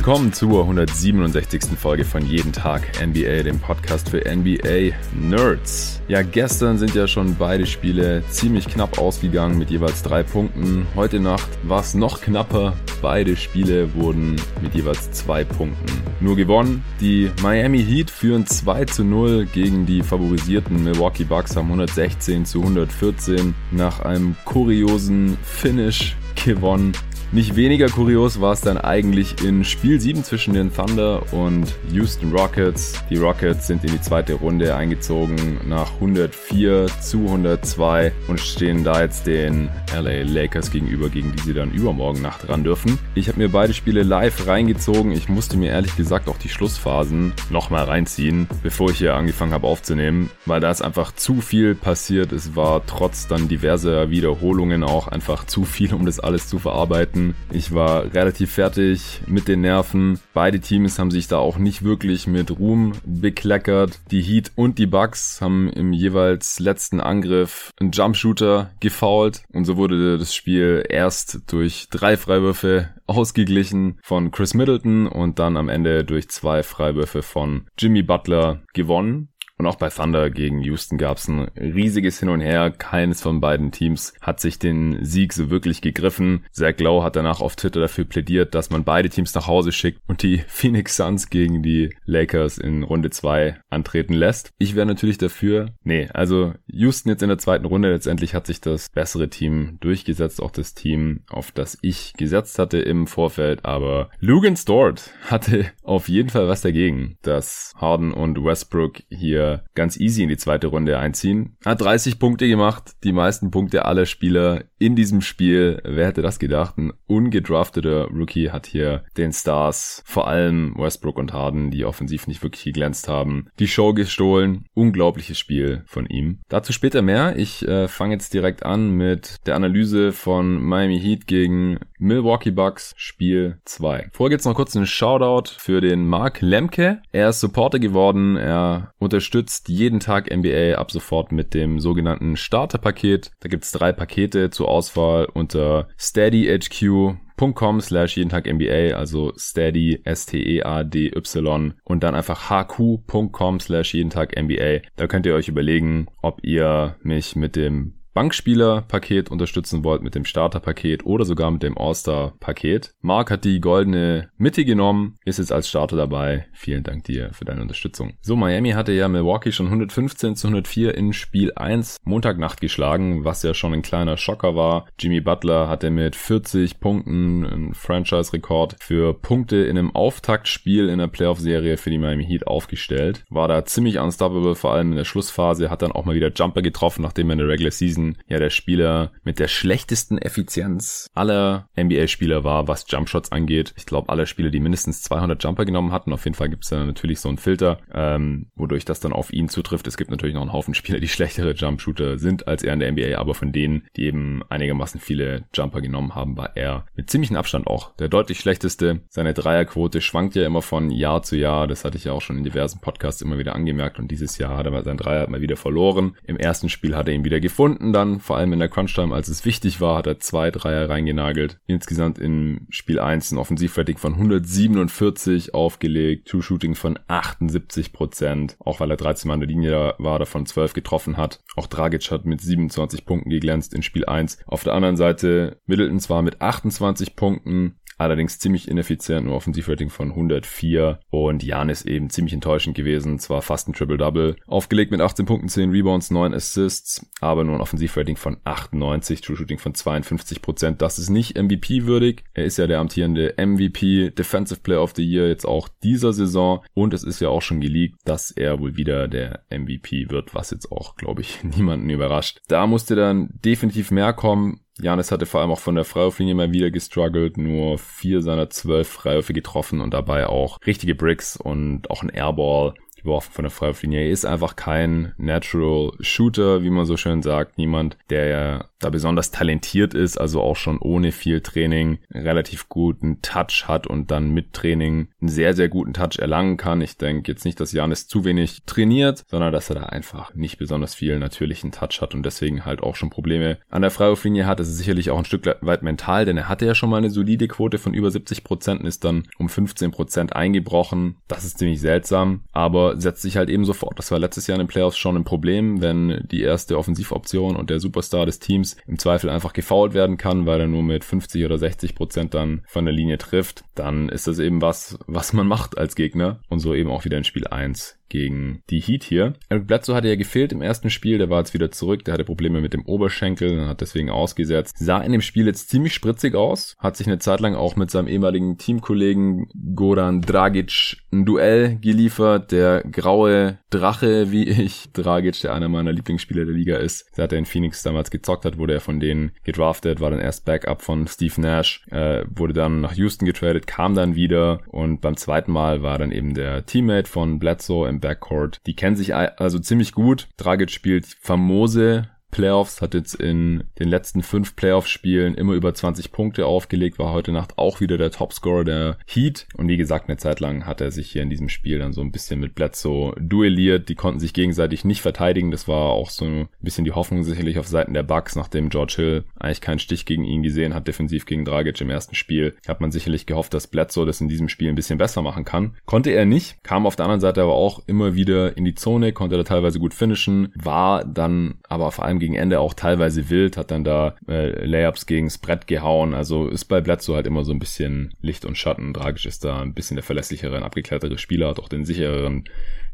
[0.00, 1.78] Willkommen zur 167.
[1.78, 6.00] Folge von Jeden Tag NBA, dem Podcast für NBA Nerds.
[6.08, 10.86] Ja, gestern sind ja schon beide Spiele ziemlich knapp ausgegangen mit jeweils drei Punkten.
[10.96, 12.72] Heute Nacht war es noch knapper.
[13.02, 16.82] Beide Spiele wurden mit jeweils zwei Punkten nur gewonnen.
[17.02, 22.62] Die Miami Heat führen 2 zu 0 gegen die favorisierten Milwaukee Bucks, haben 116 zu
[22.62, 26.92] 114 nach einem kuriosen Finish gewonnen.
[27.32, 32.32] Nicht weniger kurios war es dann eigentlich in Spiel 7 zwischen den Thunder und Houston
[32.32, 33.04] Rockets.
[33.08, 39.02] Die Rockets sind in die zweite Runde eingezogen nach 104 zu 102 und stehen da
[39.02, 42.98] jetzt den LA Lakers gegenüber, gegen die sie dann übermorgen Nacht ran dürfen.
[43.14, 45.12] Ich habe mir beide Spiele live reingezogen.
[45.12, 49.68] Ich musste mir ehrlich gesagt auch die Schlussphasen nochmal reinziehen, bevor ich hier angefangen habe
[49.68, 52.32] aufzunehmen, weil da ist einfach zu viel passiert.
[52.32, 57.19] Es war trotz dann diverser Wiederholungen auch einfach zu viel, um das alles zu verarbeiten
[57.20, 57.34] hatten.
[57.52, 60.18] Ich war relativ fertig mit den Nerven.
[60.32, 63.98] Beide Teams haben sich da auch nicht wirklich mit Ruhm bekleckert.
[64.10, 69.76] Die Heat und die Bucks haben im jeweils letzten Angriff einen Jumpshooter gefoult und so
[69.76, 76.04] wurde das Spiel erst durch drei Freiwürfe ausgeglichen von Chris Middleton und dann am Ende
[76.04, 79.29] durch zwei Freiwürfe von Jimmy Butler gewonnen.
[79.60, 82.70] Und auch bei Thunder gegen Houston gab es ein riesiges Hin und Her.
[82.70, 86.46] Keines von beiden Teams hat sich den Sieg so wirklich gegriffen.
[86.50, 90.00] Zach Lowe hat danach auf Twitter dafür plädiert, dass man beide Teams nach Hause schickt
[90.08, 94.50] und die Phoenix Suns gegen die Lakers in Runde 2 antreten lässt.
[94.56, 95.74] Ich wäre natürlich dafür.
[95.84, 97.92] Nee, also Houston jetzt in der zweiten Runde.
[97.92, 100.40] Letztendlich hat sich das bessere Team durchgesetzt.
[100.40, 103.66] Auch das Team, auf das ich gesetzt hatte im Vorfeld.
[103.66, 109.98] Aber Lugan Stort hatte auf jeden Fall was dagegen, dass Harden und Westbrook hier ganz
[109.98, 111.56] easy in die zweite Runde einziehen.
[111.64, 115.80] Hat 30 Punkte gemacht, die meisten Punkte aller Spieler in diesem Spiel.
[115.84, 116.78] Wer hätte das gedacht?
[116.78, 122.42] Ein ungedrafteter Rookie hat hier den Stars, vor allem Westbrook und Harden, die offensiv nicht
[122.42, 124.64] wirklich geglänzt haben, die Show gestohlen.
[124.74, 126.40] Unglaubliches Spiel von ihm.
[126.48, 127.36] Dazu später mehr.
[127.36, 132.94] Ich äh, fange jetzt direkt an mit der Analyse von Miami Heat gegen Milwaukee Bucks
[132.96, 134.08] Spiel 2.
[134.12, 137.02] Vorher gibt's noch kurz einen Shoutout für den Mark Lemke.
[137.12, 138.36] Er ist Supporter geworden.
[138.36, 143.30] Er unterstützt unterstützt jeden Tag NBA ab sofort mit dem sogenannten Starterpaket.
[143.40, 151.72] Da gibt's drei Pakete zur Auswahl unter steadyhq.com slash jeden Tag NBA, also steady, S-T-E-A-D-Y
[151.84, 154.80] und dann einfach hq.com slash jeden Tag NBA.
[154.96, 160.24] Da könnt ihr euch überlegen, ob ihr mich mit dem Bankspieler-Paket unterstützen wollt mit dem
[160.24, 162.92] Starter-Paket oder sogar mit dem All-Star-Paket.
[163.00, 166.46] Mark hat die goldene Mitte genommen, ist jetzt als Starter dabei.
[166.52, 168.14] Vielen Dank dir für deine Unterstützung.
[168.20, 173.42] So, Miami hatte ja Milwaukee schon 115 zu 104 in Spiel 1 Montagnacht geschlagen, was
[173.42, 174.86] ja schon ein kleiner Schocker war.
[174.98, 181.06] Jimmy Butler hatte mit 40 Punkten einen Franchise-Rekord für Punkte in einem Auftaktspiel in der
[181.06, 183.24] Playoff-Serie für die Miami Heat aufgestellt.
[183.30, 186.62] War da ziemlich unstoppable, vor allem in der Schlussphase, hat dann auch mal wieder Jumper
[186.62, 191.08] getroffen, nachdem er in der Regular Season Season ja der Spieler mit der schlechtesten Effizienz
[191.14, 193.74] aller NBA-Spieler war, was Jumpshots angeht.
[193.76, 196.70] Ich glaube, alle Spieler, die mindestens 200 Jumper genommen hatten, auf jeden Fall gibt es
[196.70, 199.86] da natürlich so einen Filter, ähm, wodurch das dann auf ihn zutrifft.
[199.86, 202.92] Es gibt natürlich noch einen Haufen Spieler, die schlechtere Jumpshooter sind als er in der
[202.92, 207.36] NBA, aber von denen, die eben einigermaßen viele Jumper genommen haben, war er mit ziemlichem
[207.36, 209.00] Abstand auch der deutlich schlechteste.
[209.08, 211.66] Seine Dreierquote schwankt ja immer von Jahr zu Jahr.
[211.66, 214.56] Das hatte ich ja auch schon in diversen Podcasts immer wieder angemerkt und dieses Jahr
[214.56, 216.16] hat er seinen Dreier mal wieder verloren.
[216.24, 219.14] Im ersten Spiel hat er ihn wieder gefunden Minuten dann, vor allem in der Crunch-Time,
[219.14, 221.58] als es wichtig war, hat er zwei Dreier reingenagelt.
[221.66, 228.90] Insgesamt im Spiel 1 ein Offensivrating von 147 aufgelegt, Two-Shooting von 78 Prozent, auch weil
[228.90, 231.40] er 13 Mal an der Linie war, davon 12 getroffen hat.
[231.56, 234.38] Auch Dragic hat mit 27 Punkten geglänzt in Spiel 1.
[234.46, 240.10] Auf der anderen Seite Middleton zwar mit 28 Punkten, allerdings ziemlich ineffizient, nur Offensivrating von
[240.10, 245.26] 104 und Jan ist eben ziemlich enttäuschend gewesen, zwar fast ein Triple-Double, aufgelegt mit 18
[245.26, 250.72] Punkten, 10 Rebounds, 9 Assists, aber nur ein Offensivrating von 98, True Shooting von 52%
[250.72, 255.28] Das ist nicht MVP-würdig, er ist ja der amtierende MVP, Defensive Player of the Year
[255.28, 256.64] jetzt auch dieser Saison.
[256.74, 260.50] Und es ist ja auch schon geleakt, dass er wohl wieder der MVP wird, was
[260.50, 262.40] jetzt auch, glaube ich, niemanden überrascht.
[262.48, 266.52] Da musste dann definitiv mehr kommen, Janis hatte vor allem auch von der Freiwurflinie mal
[266.52, 272.02] wieder gestruggelt, nur vier seiner zwölf Freiwürfe getroffen und dabei auch richtige Bricks und auch
[272.02, 274.00] ein Airball geworfen von der Freiwurflinie.
[274.00, 277.58] Er ist einfach kein Natural Shooter, wie man so schön sagt.
[277.58, 283.68] Niemand, der da besonders talentiert ist, also auch schon ohne viel Training relativ guten Touch
[283.68, 286.80] hat und dann mit Training einen sehr, sehr guten Touch erlangen kann.
[286.80, 290.58] Ich denke jetzt nicht, dass Janis zu wenig trainiert, sondern dass er da einfach nicht
[290.58, 294.60] besonders viel natürlichen Touch hat und deswegen halt auch schon Probleme an der Freiwurflinie hat.
[294.60, 297.10] Das ist sicherlich auch ein Stück weit mental, denn er hatte ja schon mal eine
[297.10, 301.16] solide Quote von über 70 Prozent ist dann um 15 Prozent eingebrochen.
[301.28, 303.98] Das ist ziemlich seltsam, aber setzt sich halt eben sofort.
[303.98, 307.70] Das war letztes Jahr in den Playoffs schon ein Problem, wenn die erste Offensivoption und
[307.70, 311.44] der Superstar des Teams im Zweifel einfach gefoult werden kann, weil er nur mit 50
[311.44, 315.46] oder 60 Prozent dann von der Linie trifft, dann ist das eben was, was man
[315.46, 316.40] macht als Gegner.
[316.48, 319.32] Und so eben auch wieder in Spiel 1 gegen die Heat hier.
[319.48, 322.24] Eric Bledsoe hatte ja gefehlt im ersten Spiel, der war jetzt wieder zurück, der hatte
[322.24, 324.76] Probleme mit dem Oberschenkel, hat deswegen ausgesetzt.
[324.78, 327.90] Sah in dem Spiel jetzt ziemlich spritzig aus, hat sich eine Zeit lang auch mit
[327.90, 335.54] seinem ehemaligen Teamkollegen Goran Dragic ein Duell geliefert, der graue Drache, wie ich, Dragic, der
[335.54, 337.06] einer meiner Lieblingsspieler der Liga ist.
[337.14, 340.44] Seit er in Phoenix damals gezockt hat, wurde er von denen gedraftet, war dann erst
[340.44, 345.16] Backup von Steve Nash, äh, wurde dann nach Houston getradet, kam dann wieder und beim
[345.16, 348.60] zweiten Mal war dann eben der Teammate von Bledsoe im Backcourt.
[348.66, 350.28] Die kennen sich also ziemlich gut.
[350.36, 356.46] Dragic spielt famose Playoffs, hat jetzt in den letzten fünf Playoff-Spielen immer über 20 Punkte
[356.46, 359.46] aufgelegt, war heute Nacht auch wieder der Topscorer der Heat.
[359.56, 362.00] Und wie gesagt, eine Zeit lang hat er sich hier in diesem Spiel dann so
[362.00, 363.88] ein bisschen mit Bledsoe duelliert.
[363.88, 365.50] Die konnten sich gegenseitig nicht verteidigen.
[365.50, 368.94] Das war auch so ein bisschen die Hoffnung sicherlich auf Seiten der Bucks, nachdem George
[368.96, 372.56] Hill eigentlich keinen Stich gegen ihn gesehen hat, defensiv gegen Dragic im ersten Spiel.
[372.66, 375.74] Hat man sicherlich gehofft, dass Bledsoe das in diesem Spiel ein bisschen besser machen kann.
[375.86, 379.12] Konnte er nicht, kam auf der anderen Seite aber auch immer wieder in die Zone,
[379.12, 383.56] konnte da teilweise gut finishen, war dann aber vor allem gegen Ende auch teilweise wild,
[383.56, 386.14] hat dann da äh, Layups gegens Brett gehauen.
[386.14, 388.94] Also ist bei Bledsoe halt immer so ein bisschen Licht und Schatten.
[388.94, 392.44] Tragisch ist da ein bisschen der verlässlichere abgeklärtere Spieler, hat auch den sichereren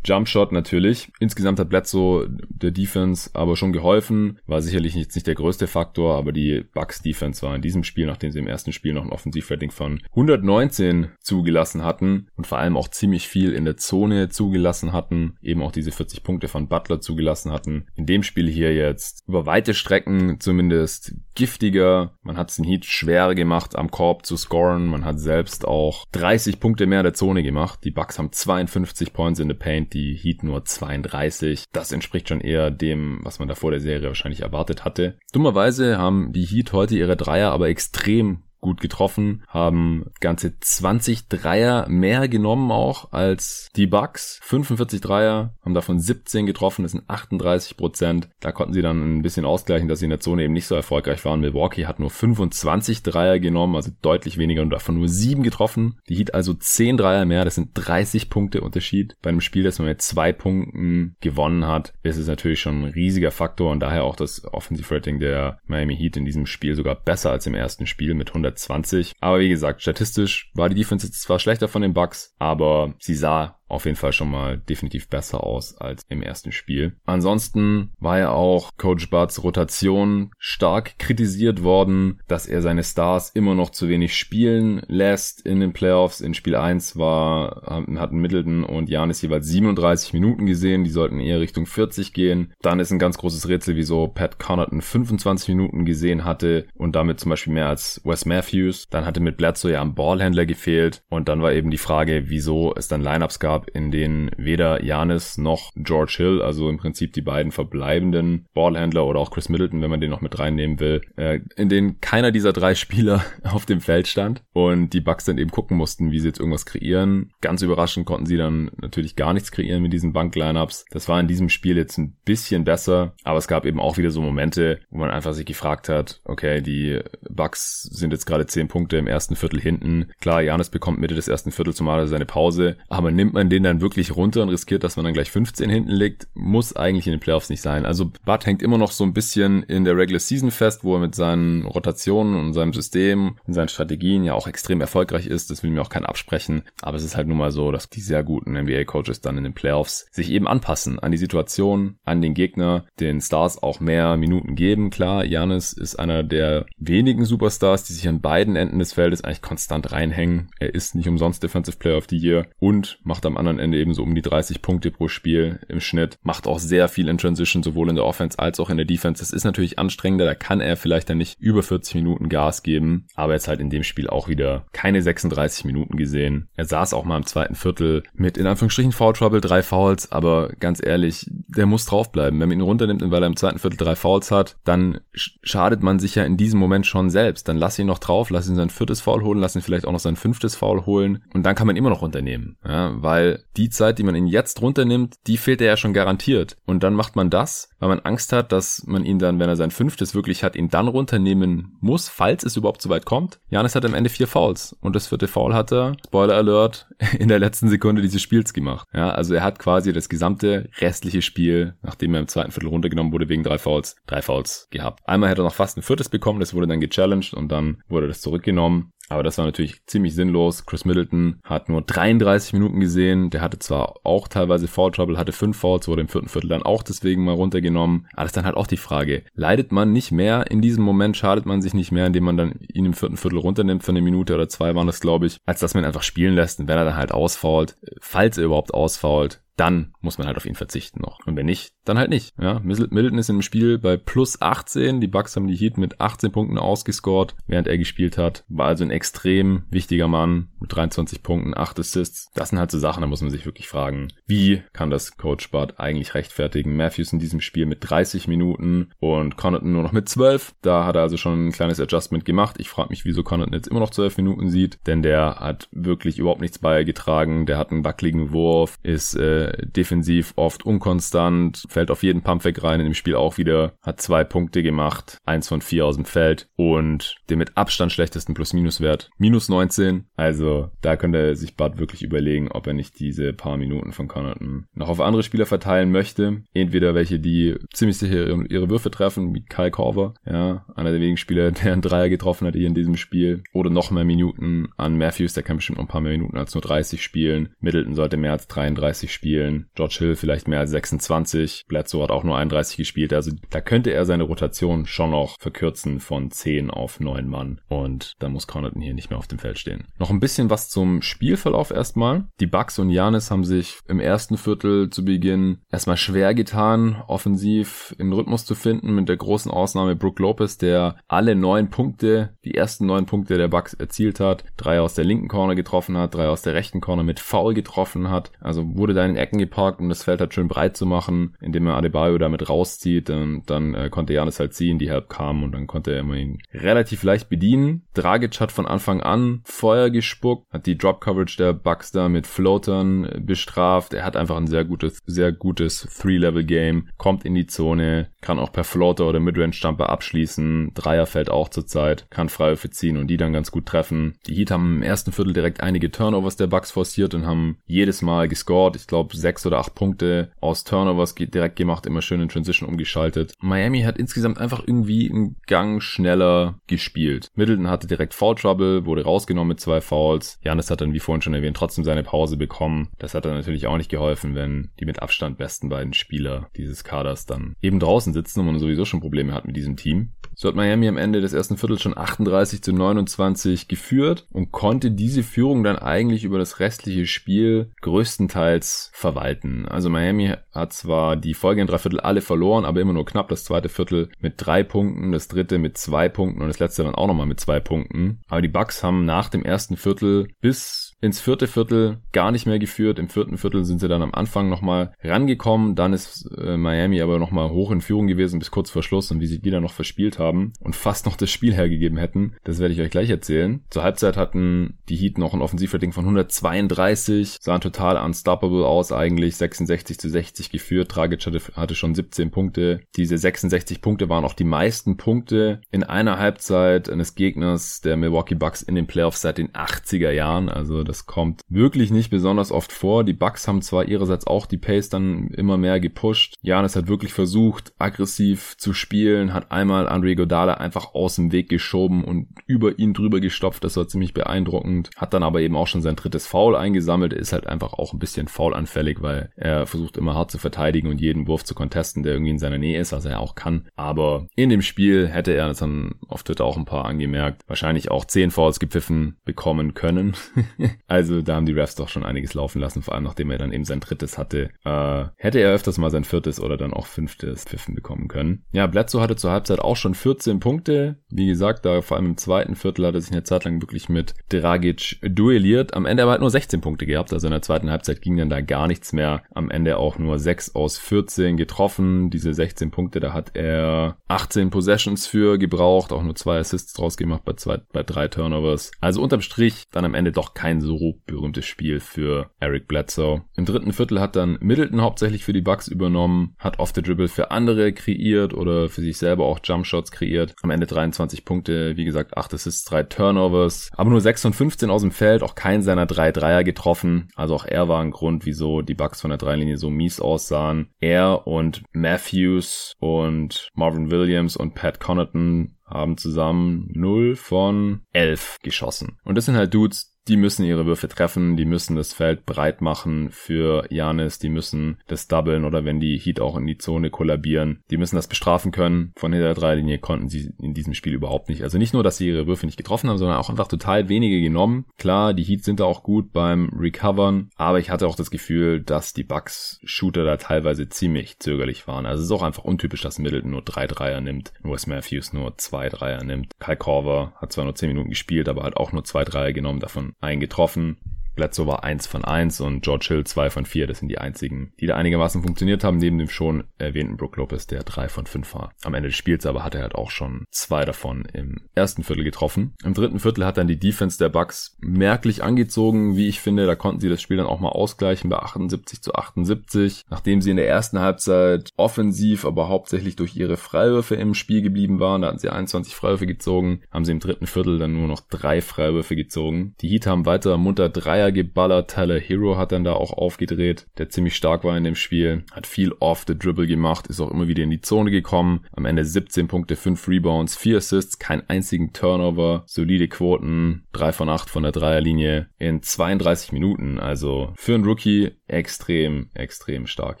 [0.04, 1.12] Jumpshot natürlich.
[1.20, 4.38] Insgesamt hat Bledsoe der Defense aber schon geholfen.
[4.46, 8.06] War sicherlich jetzt nicht der größte Faktor, aber die Bucks Defense war in diesem Spiel,
[8.06, 12.76] nachdem sie im ersten Spiel noch ein Offensivrating von 119 zugelassen hatten und vor allem
[12.76, 17.00] auch ziemlich viel in der Zone zugelassen hatten, eben auch diese 40 Punkte von Butler
[17.00, 17.86] zugelassen hatten.
[17.94, 22.18] In dem Spiel hier jetzt über weite Strecken zumindest giftiger.
[22.22, 24.86] Man hat es den Heat schwerer gemacht, am Korb zu scoren.
[24.86, 27.80] Man hat selbst auch 30 Punkte mehr in der Zone gemacht.
[27.84, 31.64] Die Bucks haben 52 Points in the Paint die Heat nur 32.
[31.72, 35.18] Das entspricht schon eher dem, was man da vor der Serie wahrscheinlich erwartet hatte.
[35.32, 41.86] Dummerweise haben die Heat heute ihre Dreier aber extrem gut getroffen, haben ganze 20 Dreier
[41.88, 44.38] mehr genommen auch als die Bucks.
[44.44, 48.28] 45 Dreier, haben davon 17 getroffen, das sind 38 Prozent.
[48.40, 50.76] Da konnten sie dann ein bisschen ausgleichen, dass sie in der Zone eben nicht so
[50.76, 51.40] erfolgreich waren.
[51.40, 55.98] Milwaukee hat nur 25 Dreier genommen, also deutlich weniger und davon nur 7 getroffen.
[56.08, 59.16] Die Heat also 10 Dreier mehr, das sind 30 Punkte Unterschied.
[59.22, 62.92] Bei einem Spiel, das man mit zwei Punkten gewonnen hat, ist es natürlich schon ein
[62.92, 66.94] riesiger Faktor und daher auch das Offensive Rating der Miami Heat in diesem Spiel sogar
[66.94, 69.12] besser als im ersten Spiel mit 100 120.
[69.20, 73.60] Aber wie gesagt, statistisch war die Defense zwar schlechter von den Bucks, aber sie sah
[73.72, 76.94] auf jeden Fall schon mal definitiv besser aus als im ersten Spiel.
[77.04, 83.54] Ansonsten war ja auch Coach Butts Rotation stark kritisiert worden, dass er seine Stars immer
[83.54, 86.20] noch zu wenig spielen lässt in den Playoffs.
[86.20, 91.40] In Spiel 1 war, hatten Middleton und Janis jeweils 37 Minuten gesehen, die sollten eher
[91.40, 92.52] Richtung 40 gehen.
[92.60, 97.20] Dann ist ein ganz großes Rätsel, wieso Pat Connaughton 25 Minuten gesehen hatte und damit
[97.20, 98.86] zum Beispiel mehr als Wes Matthews.
[98.90, 102.74] Dann hatte mit Bledsoe ja am Ballhändler gefehlt und dann war eben die Frage, wieso
[102.74, 107.12] es dann Lineups gab, gab, in denen weder Janis noch George Hill, also im Prinzip
[107.12, 111.02] die beiden verbleibenden Ballhändler oder auch Chris Middleton, wenn man den noch mit reinnehmen will,
[111.16, 115.38] äh, in denen keiner dieser drei Spieler auf dem Feld stand und die Bucks dann
[115.38, 117.30] eben gucken mussten, wie sie jetzt irgendwas kreieren.
[117.40, 120.86] Ganz überraschend konnten sie dann natürlich gar nichts kreieren mit diesen Bank-Lineups.
[120.90, 124.10] Das war in diesem Spiel jetzt ein bisschen besser, aber es gab eben auch wieder
[124.10, 128.68] so Momente, wo man einfach sich gefragt hat, okay, die Bucks sind jetzt gerade zehn
[128.68, 130.10] Punkte im ersten Viertel hinten.
[130.20, 133.82] Klar, Janis bekommt Mitte des ersten Viertels zumal seine Pause, aber nimmt man den dann
[133.82, 137.20] wirklich runter und riskiert, dass man dann gleich 15 hinten liegt, muss eigentlich in den
[137.20, 137.84] Playoffs nicht sein.
[137.84, 141.00] Also Bud hängt immer noch so ein bisschen in der Regular Season fest, wo er
[141.00, 145.50] mit seinen Rotationen und seinem System und seinen Strategien ja auch extrem erfolgreich ist.
[145.50, 146.62] Das will mir auch kein absprechen.
[146.80, 149.52] Aber es ist halt nun mal so, dass die sehr guten NBA-Coaches dann in den
[149.52, 154.54] Playoffs sich eben anpassen an die Situation, an den Gegner, den Stars auch mehr Minuten
[154.54, 154.88] geben.
[154.88, 159.42] Klar, Janis ist einer der wenigen Superstars, die sich an beiden Enden des Feldes eigentlich
[159.42, 160.48] konstant reinhängen.
[160.58, 163.94] Er ist nicht umsonst Defensive Player of the Year und macht am anderen Ende eben
[163.94, 166.18] so um die 30 Punkte pro Spiel im Schnitt.
[166.22, 169.20] Macht auch sehr viel in Transition, sowohl in der Offense als auch in der Defense.
[169.22, 173.06] Das ist natürlich anstrengender, da kann er vielleicht dann nicht über 40 Minuten Gas geben,
[173.14, 176.48] aber jetzt halt in dem Spiel auch wieder keine 36 Minuten gesehen.
[176.54, 180.50] Er saß auch mal im zweiten Viertel mit in Anführungsstrichen Foul Trouble, drei Fouls, aber
[180.60, 182.40] ganz ehrlich, der muss draufbleiben.
[182.40, 185.98] Wenn man ihn runternimmt, weil er im zweiten Viertel drei Fouls hat, dann schadet man
[185.98, 187.48] sich ja in diesem Moment schon selbst.
[187.48, 189.92] Dann lass ihn noch drauf, lass ihn sein viertes Foul holen, lass ihn vielleicht auch
[189.92, 192.56] noch sein fünftes Foul holen und dann kann man immer noch runternehmen.
[192.64, 193.21] Ja, weil
[193.56, 196.56] die Zeit, die man ihn jetzt runternimmt, die fehlt er ja schon garantiert.
[196.66, 199.56] Und dann macht man das, weil man Angst hat, dass man ihn dann, wenn er
[199.56, 203.40] sein fünftes wirklich hat, ihn dann runternehmen muss, falls es überhaupt so weit kommt.
[203.50, 206.86] Janis hat am Ende vier Fouls und das vierte Foul hat er, Spoiler Alert,
[207.18, 208.88] in der letzten Sekunde dieses Spiels gemacht.
[208.94, 213.12] Ja, also er hat quasi das gesamte restliche Spiel, nachdem er im zweiten Viertel runtergenommen
[213.12, 215.00] wurde wegen drei Fouls, drei Fouls gehabt.
[215.04, 218.08] Einmal hätte er noch fast ein viertes bekommen, das wurde dann gechallenged und dann wurde
[218.08, 218.92] das zurückgenommen.
[219.08, 220.64] Aber das war natürlich ziemlich sinnlos.
[220.64, 223.30] Chris Middleton hat nur 33 Minuten gesehen.
[223.30, 226.62] Der hatte zwar auch teilweise Foul Trouble, hatte fünf Fouls, wurde im vierten Viertel dann
[226.62, 228.06] auch deswegen mal runtergenommen.
[228.12, 229.24] Aber das ist dann halt auch die Frage.
[229.34, 232.60] Leidet man nicht mehr in diesem Moment, schadet man sich nicht mehr, indem man dann
[232.72, 235.60] ihn im vierten Viertel runternimmt für eine Minute oder zwei waren das, glaube ich, als
[235.60, 236.60] dass man ihn einfach spielen lässt.
[236.60, 240.46] Und wenn er dann halt ausfault, falls er überhaupt ausfault, dann muss man halt auf
[240.46, 241.18] ihn verzichten noch.
[241.26, 242.34] Und wenn nicht, dann halt nicht.
[242.40, 245.00] Ja, Middleton ist im Spiel bei plus 18.
[245.00, 248.44] Die Bucks haben die Heat mit 18 Punkten ausgescored, während er gespielt hat.
[248.48, 252.30] War also ein extrem wichtiger Mann mit 23 Punkten, 8 Assists.
[252.34, 255.50] Das sind halt so Sachen, da muss man sich wirklich fragen, wie kann das Coach
[255.50, 256.76] Bart eigentlich rechtfertigen?
[256.76, 260.54] Matthews in diesem Spiel mit 30 Minuten und Connaughton nur noch mit 12.
[260.62, 262.56] Da hat er also schon ein kleines Adjustment gemacht.
[262.58, 266.18] Ich frage mich, wieso Connaughton jetzt immer noch 12 Minuten sieht, denn der hat wirklich
[266.18, 267.46] überhaupt nichts beigetragen.
[267.46, 272.80] Der hat einen wackeligen Wurf, ist äh, defensiv oft unkonstant, fällt auf jeden Pumpback rein
[272.80, 276.48] in dem Spiel auch wieder, hat zwei Punkte gemacht, eins von vier aus dem Feld
[276.56, 280.04] und den mit Abstand schlechtesten Plus-Minus-Wert, minus 19.
[280.16, 284.66] Also da könnte sich Bud wirklich überlegen, ob er nicht diese paar Minuten von Connaughton
[284.74, 286.42] noch auf andere Spieler verteilen möchte.
[286.54, 291.16] Entweder welche, die ziemlich sicher ihre Würfe treffen, wie Kyle Korver, ja, einer der wenigen
[291.16, 294.96] Spieler, der einen Dreier getroffen hat hier in diesem Spiel, oder noch mehr Minuten an
[294.96, 297.54] Matthews, der kann bestimmt noch ein paar mehr Minuten als nur 30 spielen.
[297.60, 299.66] Middleton sollte mehr als 33 spielen spielen.
[299.74, 301.61] George Hill vielleicht mehr als 26.
[301.66, 303.12] Bledsoe hat auch nur 31 gespielt.
[303.12, 307.60] Also da könnte er seine Rotation schon noch verkürzen von 10 auf 9 Mann.
[307.68, 309.84] Und dann muss Connaughton hier nicht mehr auf dem Feld stehen.
[309.98, 312.24] Noch ein bisschen was zum Spielverlauf erstmal.
[312.40, 317.94] Die Bucks und Janis haben sich im ersten Viertel zu Beginn erstmal schwer getan, offensiv
[317.98, 322.54] in Rhythmus zu finden, mit der großen Ausnahme Brook Lopez, der alle neun Punkte, die
[322.54, 326.28] ersten neun Punkte der Bucks erzielt hat, drei aus der linken Corner getroffen hat, drei
[326.28, 328.32] aus der rechten Corner mit Foul getroffen hat.
[328.40, 331.36] Also wurde da in den Ecken geparkt, um das Feld halt schön breit zu machen,
[331.52, 333.10] indem er Adebayo damit rauszieht.
[333.10, 336.38] Und dann äh, konnte Janis halt ziehen, die Help kam und dann konnte er immerhin
[336.54, 337.82] relativ leicht bedienen.
[337.94, 342.26] Dragic hat von Anfang an Feuer gespuckt, hat die Drop Coverage der Bucks da mit
[342.26, 343.92] Floatern bestraft.
[343.92, 348.52] Er hat einfach ein sehr gutes, sehr gutes Three-Level-Game, kommt in die Zone, kann auch
[348.52, 350.72] per Floater oder Midrange-Jumper abschließen.
[350.74, 354.14] Dreier fällt auch zurzeit, kann Freiwürfe ziehen und die dann ganz gut treffen.
[354.26, 358.02] Die Heat haben im ersten Viertel direkt einige Turnovers der Bucks forciert und haben jedes
[358.02, 358.76] Mal gescored.
[358.76, 363.34] Ich glaube, sechs oder acht Punkte aus Turnovers direkt gemacht, immer schön in Transition umgeschaltet.
[363.40, 367.28] Miami hat insgesamt einfach irgendwie einen Gang schneller gespielt.
[367.34, 370.38] Middleton hatte direkt Foul Trouble, wurde rausgenommen mit zwei Fouls.
[370.42, 372.90] Janis hat dann, wie vorhin schon erwähnt, trotzdem seine Pause bekommen.
[372.98, 376.84] Das hat dann natürlich auch nicht geholfen, wenn die mit Abstand besten beiden Spieler dieses
[376.84, 380.12] Kaders dann eben draußen sitzen und man sowieso schon Probleme hat mit diesem Team.
[380.42, 384.90] So hat Miami am Ende des ersten Viertels schon 38 zu 29 geführt und konnte
[384.90, 389.68] diese Führung dann eigentlich über das restliche Spiel größtenteils verwalten.
[389.68, 393.44] Also Miami hat zwar die folgenden drei Viertel alle verloren, aber immer nur knapp das
[393.44, 397.06] zweite Viertel mit drei Punkten, das dritte mit zwei Punkten und das letzte dann auch
[397.06, 398.18] nochmal mit zwei Punkten.
[398.26, 402.60] Aber die Bucks haben nach dem ersten Viertel bis ins vierte Viertel gar nicht mehr
[402.60, 402.98] geführt.
[402.98, 405.74] Im vierten Viertel sind sie dann am Anfang nochmal rangekommen.
[405.74, 409.20] Dann ist äh, Miami aber nochmal hoch in Führung gewesen bis kurz vor Schluss und
[409.20, 412.72] wie sie wieder noch verspielt haben und fast noch das Spiel hergegeben hätten, das werde
[412.72, 413.62] ich euch gleich erzählen.
[413.70, 419.36] Zur Halbzeit hatten die Heat noch ein Offensivrating von 132, sahen total unstoppable aus eigentlich,
[419.36, 420.94] 66 zu 60 geführt.
[420.94, 422.80] Dragic hatte, hatte schon 17 Punkte.
[422.94, 428.36] Diese 66 Punkte waren auch die meisten Punkte in einer Halbzeit eines Gegners der Milwaukee
[428.36, 430.48] Bucks in den Playoffs seit den 80er Jahren.
[430.48, 433.02] Also das kommt wirklich nicht besonders oft vor.
[433.02, 436.34] Die Bucks haben zwar ihrerseits auch die Pace dann immer mehr gepusht.
[436.42, 441.48] Janis hat wirklich versucht, aggressiv zu spielen, hat einmal Andre Godala einfach aus dem Weg
[441.48, 443.64] geschoben und über ihn drüber gestopft.
[443.64, 444.90] Das war ziemlich beeindruckend.
[444.94, 447.14] Hat dann aber eben auch schon sein drittes Foul eingesammelt.
[447.14, 451.00] Ist halt einfach auch ein bisschen faulanfällig, weil er versucht immer hart zu verteidigen und
[451.00, 453.66] jeden Wurf zu contesten, der irgendwie in seiner Nähe ist, was er auch kann.
[453.76, 457.90] Aber in dem Spiel hätte er, das haben auf Twitter auch ein paar angemerkt, wahrscheinlich
[457.90, 460.14] auch zehn Fouls gepfiffen bekommen können.
[460.86, 463.52] Also da haben die Refs doch schon einiges laufen lassen, vor allem nachdem er dann
[463.52, 464.50] eben sein drittes hatte.
[464.64, 468.44] Äh, hätte er öfters mal sein viertes oder dann auch fünftes Pfiffen bekommen können.
[468.52, 470.96] Ja, Bledsoe hatte zur Halbzeit auch schon 14 Punkte.
[471.08, 473.88] Wie gesagt, da vor allem im zweiten Viertel hat er sich eine Zeit lang wirklich
[473.88, 475.74] mit Dragic duelliert.
[475.74, 478.30] Am Ende aber halt nur 16 Punkte gehabt, also in der zweiten Halbzeit ging dann
[478.30, 479.22] da gar nichts mehr.
[479.34, 482.10] Am Ende auch nur 6 aus 14 getroffen.
[482.10, 486.96] Diese 16 Punkte, da hat er 18 Possessions für gebraucht, auch nur zwei Assists draus
[486.96, 488.70] gemacht bei zwei, bei drei Turnovers.
[488.80, 493.22] Also unterm Strich dann am Ende doch kein so berühmtes Spiel für Eric Bledsoe.
[493.36, 497.08] Im dritten Viertel hat dann Middleton hauptsächlich für die Bucks übernommen, hat off the dribble
[497.08, 500.34] für andere kreiert oder für sich selber auch Jumpshots kreiert.
[500.42, 504.70] Am Ende 23 Punkte, wie gesagt, 8 Assists, 3 Turnovers, aber nur 6 von 15
[504.70, 507.08] aus dem Feld, auch kein seiner drei Dreier getroffen.
[507.14, 510.70] Also auch er war ein Grund, wieso die Bucks von der Dreilinie so mies aussahen.
[510.80, 518.98] Er und Matthews und Marvin Williams und Pat Connaughton haben zusammen 0 von 11 geschossen.
[519.04, 522.60] Und das sind halt Dudes, die müssen ihre Würfe treffen, die müssen das Feld breit
[522.60, 526.90] machen für Janis, die müssen das doublen oder wenn die Heat auch in die Zone
[526.90, 528.92] kollabieren, die müssen das bestrafen können.
[528.96, 531.42] Von hinter der Dreilinie konnten sie in diesem Spiel überhaupt nicht.
[531.42, 534.20] Also nicht nur, dass sie ihre Würfe nicht getroffen haben, sondern auch einfach total wenige
[534.20, 534.66] genommen.
[534.76, 538.60] Klar, die Heat sind da auch gut beim Recovern, aber ich hatte auch das Gefühl,
[538.60, 541.86] dass die Bucks Shooter da teilweise ziemlich zögerlich waren.
[541.86, 545.38] Also es ist auch einfach untypisch, dass Middleton nur drei Dreier nimmt, Wes Matthews nur
[545.38, 546.32] zwei Dreier nimmt.
[546.40, 549.60] Kai Korver hat zwar nur zehn Minuten gespielt, aber hat auch nur zwei Dreier genommen,
[549.60, 550.76] davon eingetroffen.
[551.14, 553.66] Bledsoe war 1 von 1 und George Hill 2 von 4.
[553.66, 557.46] Das sind die einzigen, die da einigermaßen funktioniert haben, neben dem schon erwähnten Brook Lopez,
[557.46, 558.52] der 3 von 5 war.
[558.64, 562.04] Am Ende des Spiels aber hat er halt auch schon zwei davon im ersten Viertel
[562.04, 562.54] getroffen.
[562.64, 566.46] Im dritten Viertel hat dann die Defense der Bucks merklich angezogen, wie ich finde.
[566.46, 569.82] Da konnten sie das Spiel dann auch mal ausgleichen bei 78 zu 78.
[569.90, 574.80] Nachdem sie in der ersten Halbzeit offensiv, aber hauptsächlich durch ihre Freiwürfe im Spiel geblieben
[574.80, 578.00] waren, da hatten sie 21 Freiwürfe gezogen, haben sie im dritten Viertel dann nur noch
[578.00, 579.54] drei Freiwürfe gezogen.
[579.60, 581.70] Die Heat haben weiter munter Dreier Dreier geballert.
[581.70, 585.24] Tyler Hero hat dann da auch aufgedreht, der ziemlich stark war in dem Spiel.
[585.32, 588.44] Hat viel off the dribble gemacht, ist auch immer wieder in die Zone gekommen.
[588.52, 594.08] Am Ende 17 Punkte, 5 Rebounds, 4 Assists, keinen einzigen Turnover, solide Quoten, 3 von
[594.08, 596.78] 8 von der Dreierlinie in 32 Minuten.
[596.78, 600.00] Also für einen Rookie extrem, extrem stark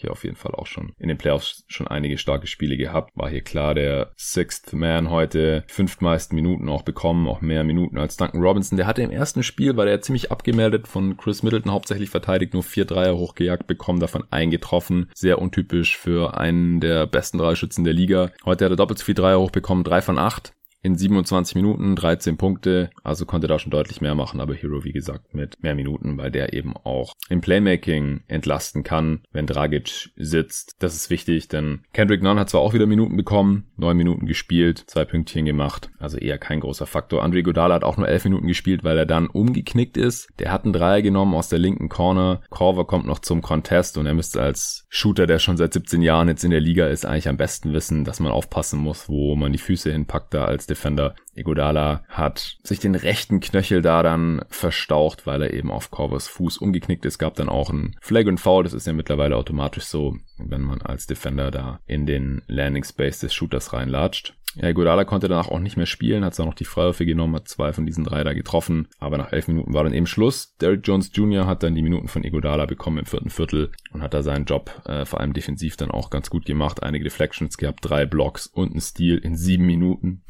[0.00, 0.92] hier auf jeden Fall auch schon.
[0.98, 3.10] In den Playoffs schon einige starke Spiele gehabt.
[3.14, 5.64] War hier klar der Sixth Man heute.
[5.66, 8.76] Fünftmeisten Minuten auch bekommen, auch mehr Minuten als Duncan Robinson.
[8.76, 12.62] Der hatte im ersten Spiel, war der ziemlich abgemeldet von Chris Middleton hauptsächlich verteidigt, nur
[12.62, 15.10] vier Dreier hochgejagt bekommen, davon eingetroffen.
[15.14, 18.30] Sehr untypisch für einen der besten Dreischützen der Liga.
[18.44, 22.36] Heute hat er doppelt so viel Dreier hochbekommen, drei von acht in 27 Minuten 13
[22.36, 26.18] Punkte, also konnte da schon deutlich mehr machen, aber Hero wie gesagt mit mehr Minuten,
[26.18, 30.74] weil der eben auch im Playmaking entlasten kann, wenn Dragic sitzt.
[30.80, 34.82] Das ist wichtig, denn Kendrick Nunn hat zwar auch wieder Minuten bekommen, neun Minuten gespielt,
[34.86, 37.22] zwei Pünktchen gemacht, also eher kein großer Faktor.
[37.22, 40.28] Andre Godala hat auch nur elf Minuten gespielt, weil er dann umgeknickt ist.
[40.40, 42.40] Der hat einen Dreier genommen aus der linken Corner.
[42.50, 46.28] Corver kommt noch zum Contest und er müsste als Shooter, der schon seit 17 Jahren
[46.28, 49.52] jetzt in der Liga ist, eigentlich am besten wissen, dass man aufpassen muss, wo man
[49.52, 51.14] die Füße hinpackt da als Defender.
[51.34, 56.58] Igodala hat sich den rechten Knöchel da dann verstaucht, weil er eben auf Corvers Fuß
[56.58, 57.18] umgeknickt ist.
[57.18, 58.64] Gab dann auch ein Flag und Foul.
[58.64, 63.18] Das ist ja mittlerweile automatisch so, wenn man als Defender da in den Landing Space
[63.18, 64.34] des Shooters reinlatscht.
[64.54, 67.48] Ja, Godala konnte danach auch nicht mehr spielen, hat zwar noch die Freiwürfe genommen, hat
[67.48, 70.56] zwei von diesen drei da getroffen, aber nach elf Minuten war dann eben Schluss.
[70.56, 71.46] Derrick Jones Jr.
[71.46, 74.82] hat dann die Minuten von Igodala bekommen im vierten Viertel und hat da seinen Job
[74.84, 76.82] äh, vor allem defensiv dann auch ganz gut gemacht.
[76.82, 80.22] Einige Deflections gehabt, drei Blocks und ein Steal in sieben Minuten.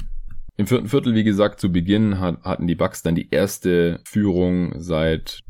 [0.57, 4.75] Im vierten Viertel, wie gesagt, zu Beginn hat, hatten die Bucks dann die erste Führung
[4.79, 5.41] seit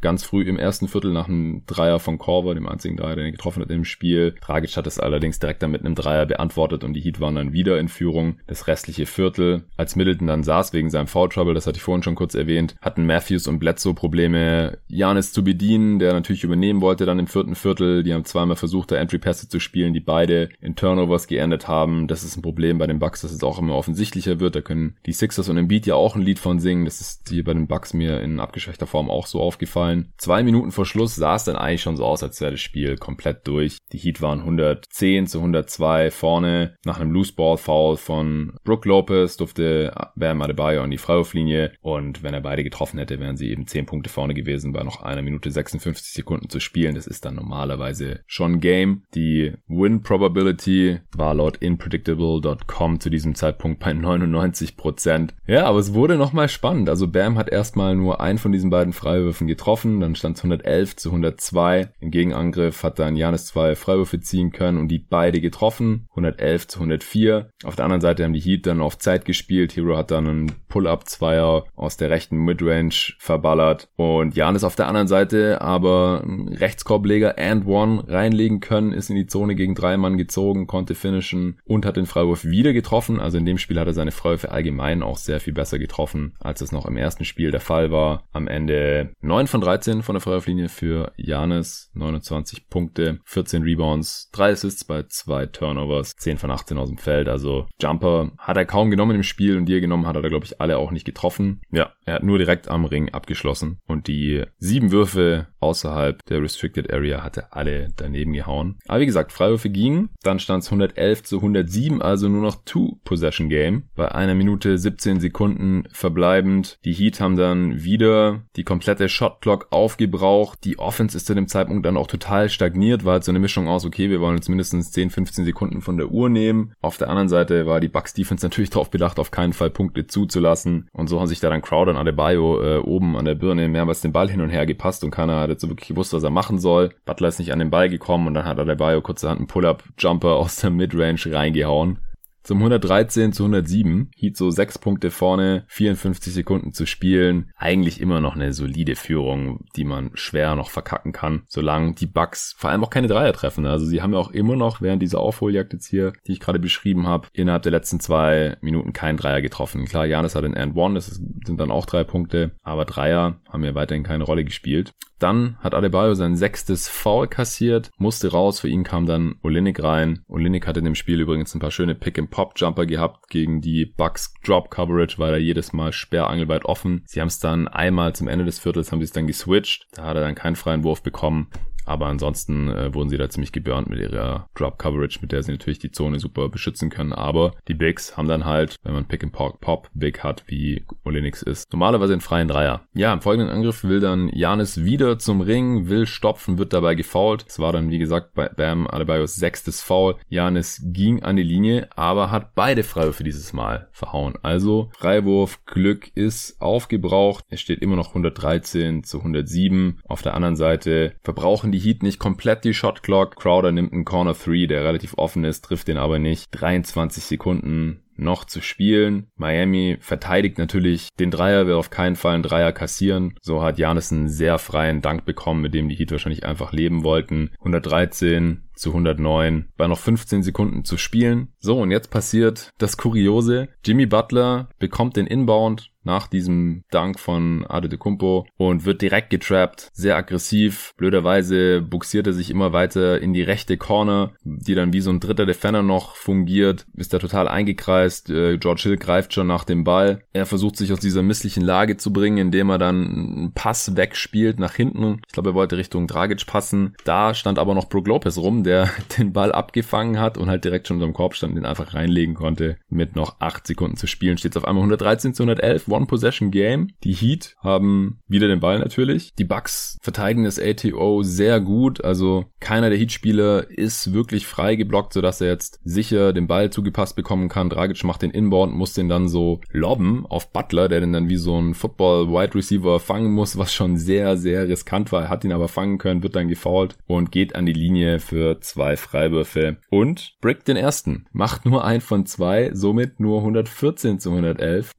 [0.00, 3.32] ganz früh im ersten Viertel nach einem Dreier von Korver, dem einzigen Dreier, den er
[3.32, 4.34] getroffen hat im Spiel.
[4.40, 7.52] Tragisch hat es allerdings direkt dann mit einem Dreier beantwortet und die Heat waren dann
[7.52, 8.38] wieder in Führung.
[8.46, 12.02] Das restliche Viertel, als Middleton dann saß wegen seinem Foul Trouble, das hatte ich vorhin
[12.02, 17.06] schon kurz erwähnt, hatten Matthews und Bledsoe Probleme, Janis zu bedienen, der natürlich übernehmen wollte
[17.06, 18.02] dann im vierten Viertel.
[18.02, 22.08] Die haben zweimal versucht, da Entry-Pässe zu spielen, die beide in Turnovers geendet haben.
[22.08, 24.56] Das ist ein Problem bei den Bucks, dass es auch immer offensichtlicher wird.
[24.56, 26.84] Da können die Sixers und Embiid ja auch ein Lied von singen.
[26.84, 30.12] Das ist hier bei den Bucks mir in abgeschwächter Form auch so aufgefallen aufgefallen.
[30.16, 32.96] Zwei Minuten vor Schluss sah es dann eigentlich schon so aus, als wäre das Spiel
[32.96, 33.78] komplett durch.
[33.92, 36.76] Die Heat waren 110 zu 102 vorne.
[36.84, 42.22] Nach einem Loose Ball Foul von Brook Lopez durfte Bam Adebayo an die Freiwurflinie und
[42.22, 45.22] wenn er beide getroffen hätte, wären sie eben 10 Punkte vorne gewesen bei noch einer
[45.22, 46.94] Minute 56 Sekunden zu spielen.
[46.94, 49.02] Das ist dann normalerweise schon Game.
[49.14, 56.16] Die Win Probability war laut inpredictable.com zu diesem Zeitpunkt bei 99% Ja, aber es wurde
[56.16, 56.88] nochmal spannend.
[56.88, 60.44] Also Bam hat erstmal nur einen von diesen beiden Freiwürfen getroffen getroffen, dann stand es
[60.44, 61.90] 111 zu 102.
[62.00, 66.78] Im Gegenangriff hat dann Janis zwei Freiwürfe ziehen können und die beide getroffen, 111 zu
[66.80, 67.50] 104.
[67.64, 69.76] Auf der anderen Seite haben die Heat dann auf Zeit gespielt.
[69.76, 75.08] Hero hat dann einen Pull-Up-Zweier aus der rechten Midrange verballert und Janis auf der anderen
[75.08, 80.66] Seite aber Rechtskorbleger and one reinlegen können, ist in die Zone gegen drei Mann gezogen,
[80.66, 83.18] konnte finishen und hat den Freiwurf wieder getroffen.
[83.20, 86.60] Also in dem Spiel hat er seine Freiwürfe allgemein auch sehr viel besser getroffen, als
[86.60, 88.24] es noch im ersten Spiel der Fall war.
[88.32, 89.69] Am Ende 9 von 13
[90.02, 96.38] von der Freiwurflinie für Janis, 29 Punkte, 14 Rebounds, 3 Assists bei 2 Turnovers, 10
[96.38, 97.28] von 18 aus dem Feld.
[97.28, 100.30] Also Jumper hat er kaum genommen im Spiel und die er genommen hat, hat er
[100.30, 101.60] glaube ich alle auch nicht getroffen.
[101.70, 106.92] Ja, er hat nur direkt am Ring abgeschlossen und die sieben Würfe außerhalb der Restricted
[106.92, 108.78] Area hat er alle daneben gehauen.
[108.88, 113.84] Aber wie gesagt, Freiwürfe gingen, dann stand es 111 zu 107, also nur noch Two-Possession-Game.
[113.94, 116.78] Bei einer Minute 17 Sekunden verbleibend.
[116.84, 120.64] Die Heat haben dann wieder die komplette Shot-Clock aufgebraucht.
[120.64, 123.68] Die Offense ist zu dem Zeitpunkt dann auch total stagniert, war halt so eine Mischung
[123.68, 126.72] aus, okay, wir wollen jetzt mindestens 10, 15 Sekunden von der Uhr nehmen.
[126.80, 130.06] Auf der anderen Seite war die Bucks Defense natürlich darauf bedacht, auf keinen Fall Punkte
[130.06, 130.88] zuzulassen.
[130.92, 134.00] Und so haben sich da dann Crowder und Adebayo äh, oben an der Birne mehrmals
[134.00, 136.30] den Ball hin und her gepasst und keiner hat jetzt so wirklich gewusst, was er
[136.30, 136.90] machen soll.
[137.04, 140.56] Butler ist nicht an den Ball gekommen und dann hat Adebayo kurzerhand einen Pull-Up-Jumper aus
[140.56, 141.98] der Midrange reingehauen.
[142.42, 144.10] Zum 113 zu 107.
[144.16, 147.50] Heat so sechs Punkte vorne, 54 Sekunden zu spielen.
[147.56, 152.54] Eigentlich immer noch eine solide Führung, die man schwer noch verkacken kann, solange die Bucks
[152.56, 153.66] vor allem auch keine Dreier treffen.
[153.66, 156.58] Also sie haben ja auch immer noch während dieser Aufholjagd jetzt hier, die ich gerade
[156.58, 159.84] beschrieben habe, innerhalb der letzten zwei Minuten keinen Dreier getroffen.
[159.84, 163.64] Klar, Janis hat den And One, das sind dann auch drei Punkte, aber Dreier haben
[163.64, 164.94] ja weiterhin keine Rolle gespielt.
[165.20, 170.24] Dann hat Adebayo sein sechstes Foul kassiert, musste raus, für ihn kam dann Olinik rein.
[170.28, 175.18] Olinik hatte in dem Spiel übrigens ein paar schöne Pick-and-Pop-Jumper gehabt gegen die Bucks Drop-Coverage,
[175.18, 177.02] war er jedes Mal sperrangelweit offen.
[177.04, 180.04] Sie haben es dann einmal zum Ende des Viertels, haben sie es dann geswitcht, da
[180.04, 181.48] hat er dann keinen freien Wurf bekommen.
[181.90, 185.50] Aber ansonsten äh, wurden sie da ziemlich geburnt mit ihrer Drop Coverage, mit der sie
[185.50, 187.12] natürlich die Zone super beschützen können.
[187.12, 190.84] Aber die Bigs haben dann halt, wenn man Pick and Pop, Pop Big hat, wie
[191.04, 192.82] Olenix ist, normalerweise einen freien Dreier.
[192.94, 197.44] Ja, im folgenden Angriff will dann Janis wieder zum Ring, will stopfen, wird dabei gefoult.
[197.48, 200.14] Es war dann, wie gesagt, bei Bam Adebayos sechstes Foul.
[200.28, 204.34] Janis ging an die Linie, aber hat beide Freiwürfe dieses Mal verhauen.
[204.42, 207.44] Also Freiwurf Glück ist aufgebraucht.
[207.48, 209.98] Es steht immer noch 113 zu 107.
[210.06, 213.36] Auf der anderen Seite verbrauchen die Heat nicht komplett die Shot Clock.
[213.36, 216.48] Crowder nimmt einen Corner 3, der relativ offen ist, trifft den aber nicht.
[216.52, 219.28] 23 Sekunden noch zu spielen.
[219.36, 223.34] Miami verteidigt natürlich den Dreier, will auf keinen Fall einen Dreier kassieren.
[223.40, 227.02] So hat Janis einen sehr freien Dank bekommen, mit dem die Heat wahrscheinlich einfach leben
[227.02, 227.50] wollten.
[227.60, 231.48] 113 zu 109 bei noch 15 Sekunden zu spielen.
[231.58, 233.68] So, und jetzt passiert das Kuriose.
[233.84, 240.16] Jimmy Butler bekommt den Inbound nach diesem Dank von Adetokumpo und wird direkt getrappt, sehr
[240.16, 240.94] aggressiv.
[240.96, 245.20] Blöderweise buxiert er sich immer weiter in die rechte Corner, die dann wie so ein
[245.20, 248.30] dritter Defender noch fungiert, ist da total eingekreist.
[248.30, 250.22] Äh, George Hill greift schon nach dem Ball.
[250.32, 254.58] Er versucht sich aus dieser misslichen Lage zu bringen, indem er dann einen Pass wegspielt
[254.58, 255.20] nach hinten.
[255.26, 256.94] Ich glaube, er wollte Richtung Dragic passen.
[257.04, 260.88] Da stand aber noch Brook Lopez rum, der den Ball abgefangen hat und halt direkt
[260.88, 262.76] schon unter dem Korb stand, den einfach reinlegen konnte.
[262.88, 266.88] Mit noch acht Sekunden zu spielen steht es auf einmal 113 zu 111, One-Possession-Game.
[267.04, 269.34] Die Heat haben wieder den Ball natürlich.
[269.34, 275.12] Die Bucks verteidigen das ATO sehr gut, also keiner der Heat-Spieler ist wirklich frei geblockt,
[275.12, 277.70] sodass er jetzt sicher den Ball zugepasst bekommen kann.
[277.70, 281.36] Dragic macht den Inbound, muss den dann so lobben auf Butler, der den dann wie
[281.36, 285.22] so ein Football-Wide-Receiver fangen muss, was schon sehr, sehr riskant war.
[285.22, 288.60] Er hat ihn aber fangen können, wird dann gefoult und geht an die Linie für
[288.60, 291.26] zwei Freiwürfe und brickt den ersten.
[291.32, 294.92] Macht nur ein von zwei, somit nur 114 zu 111.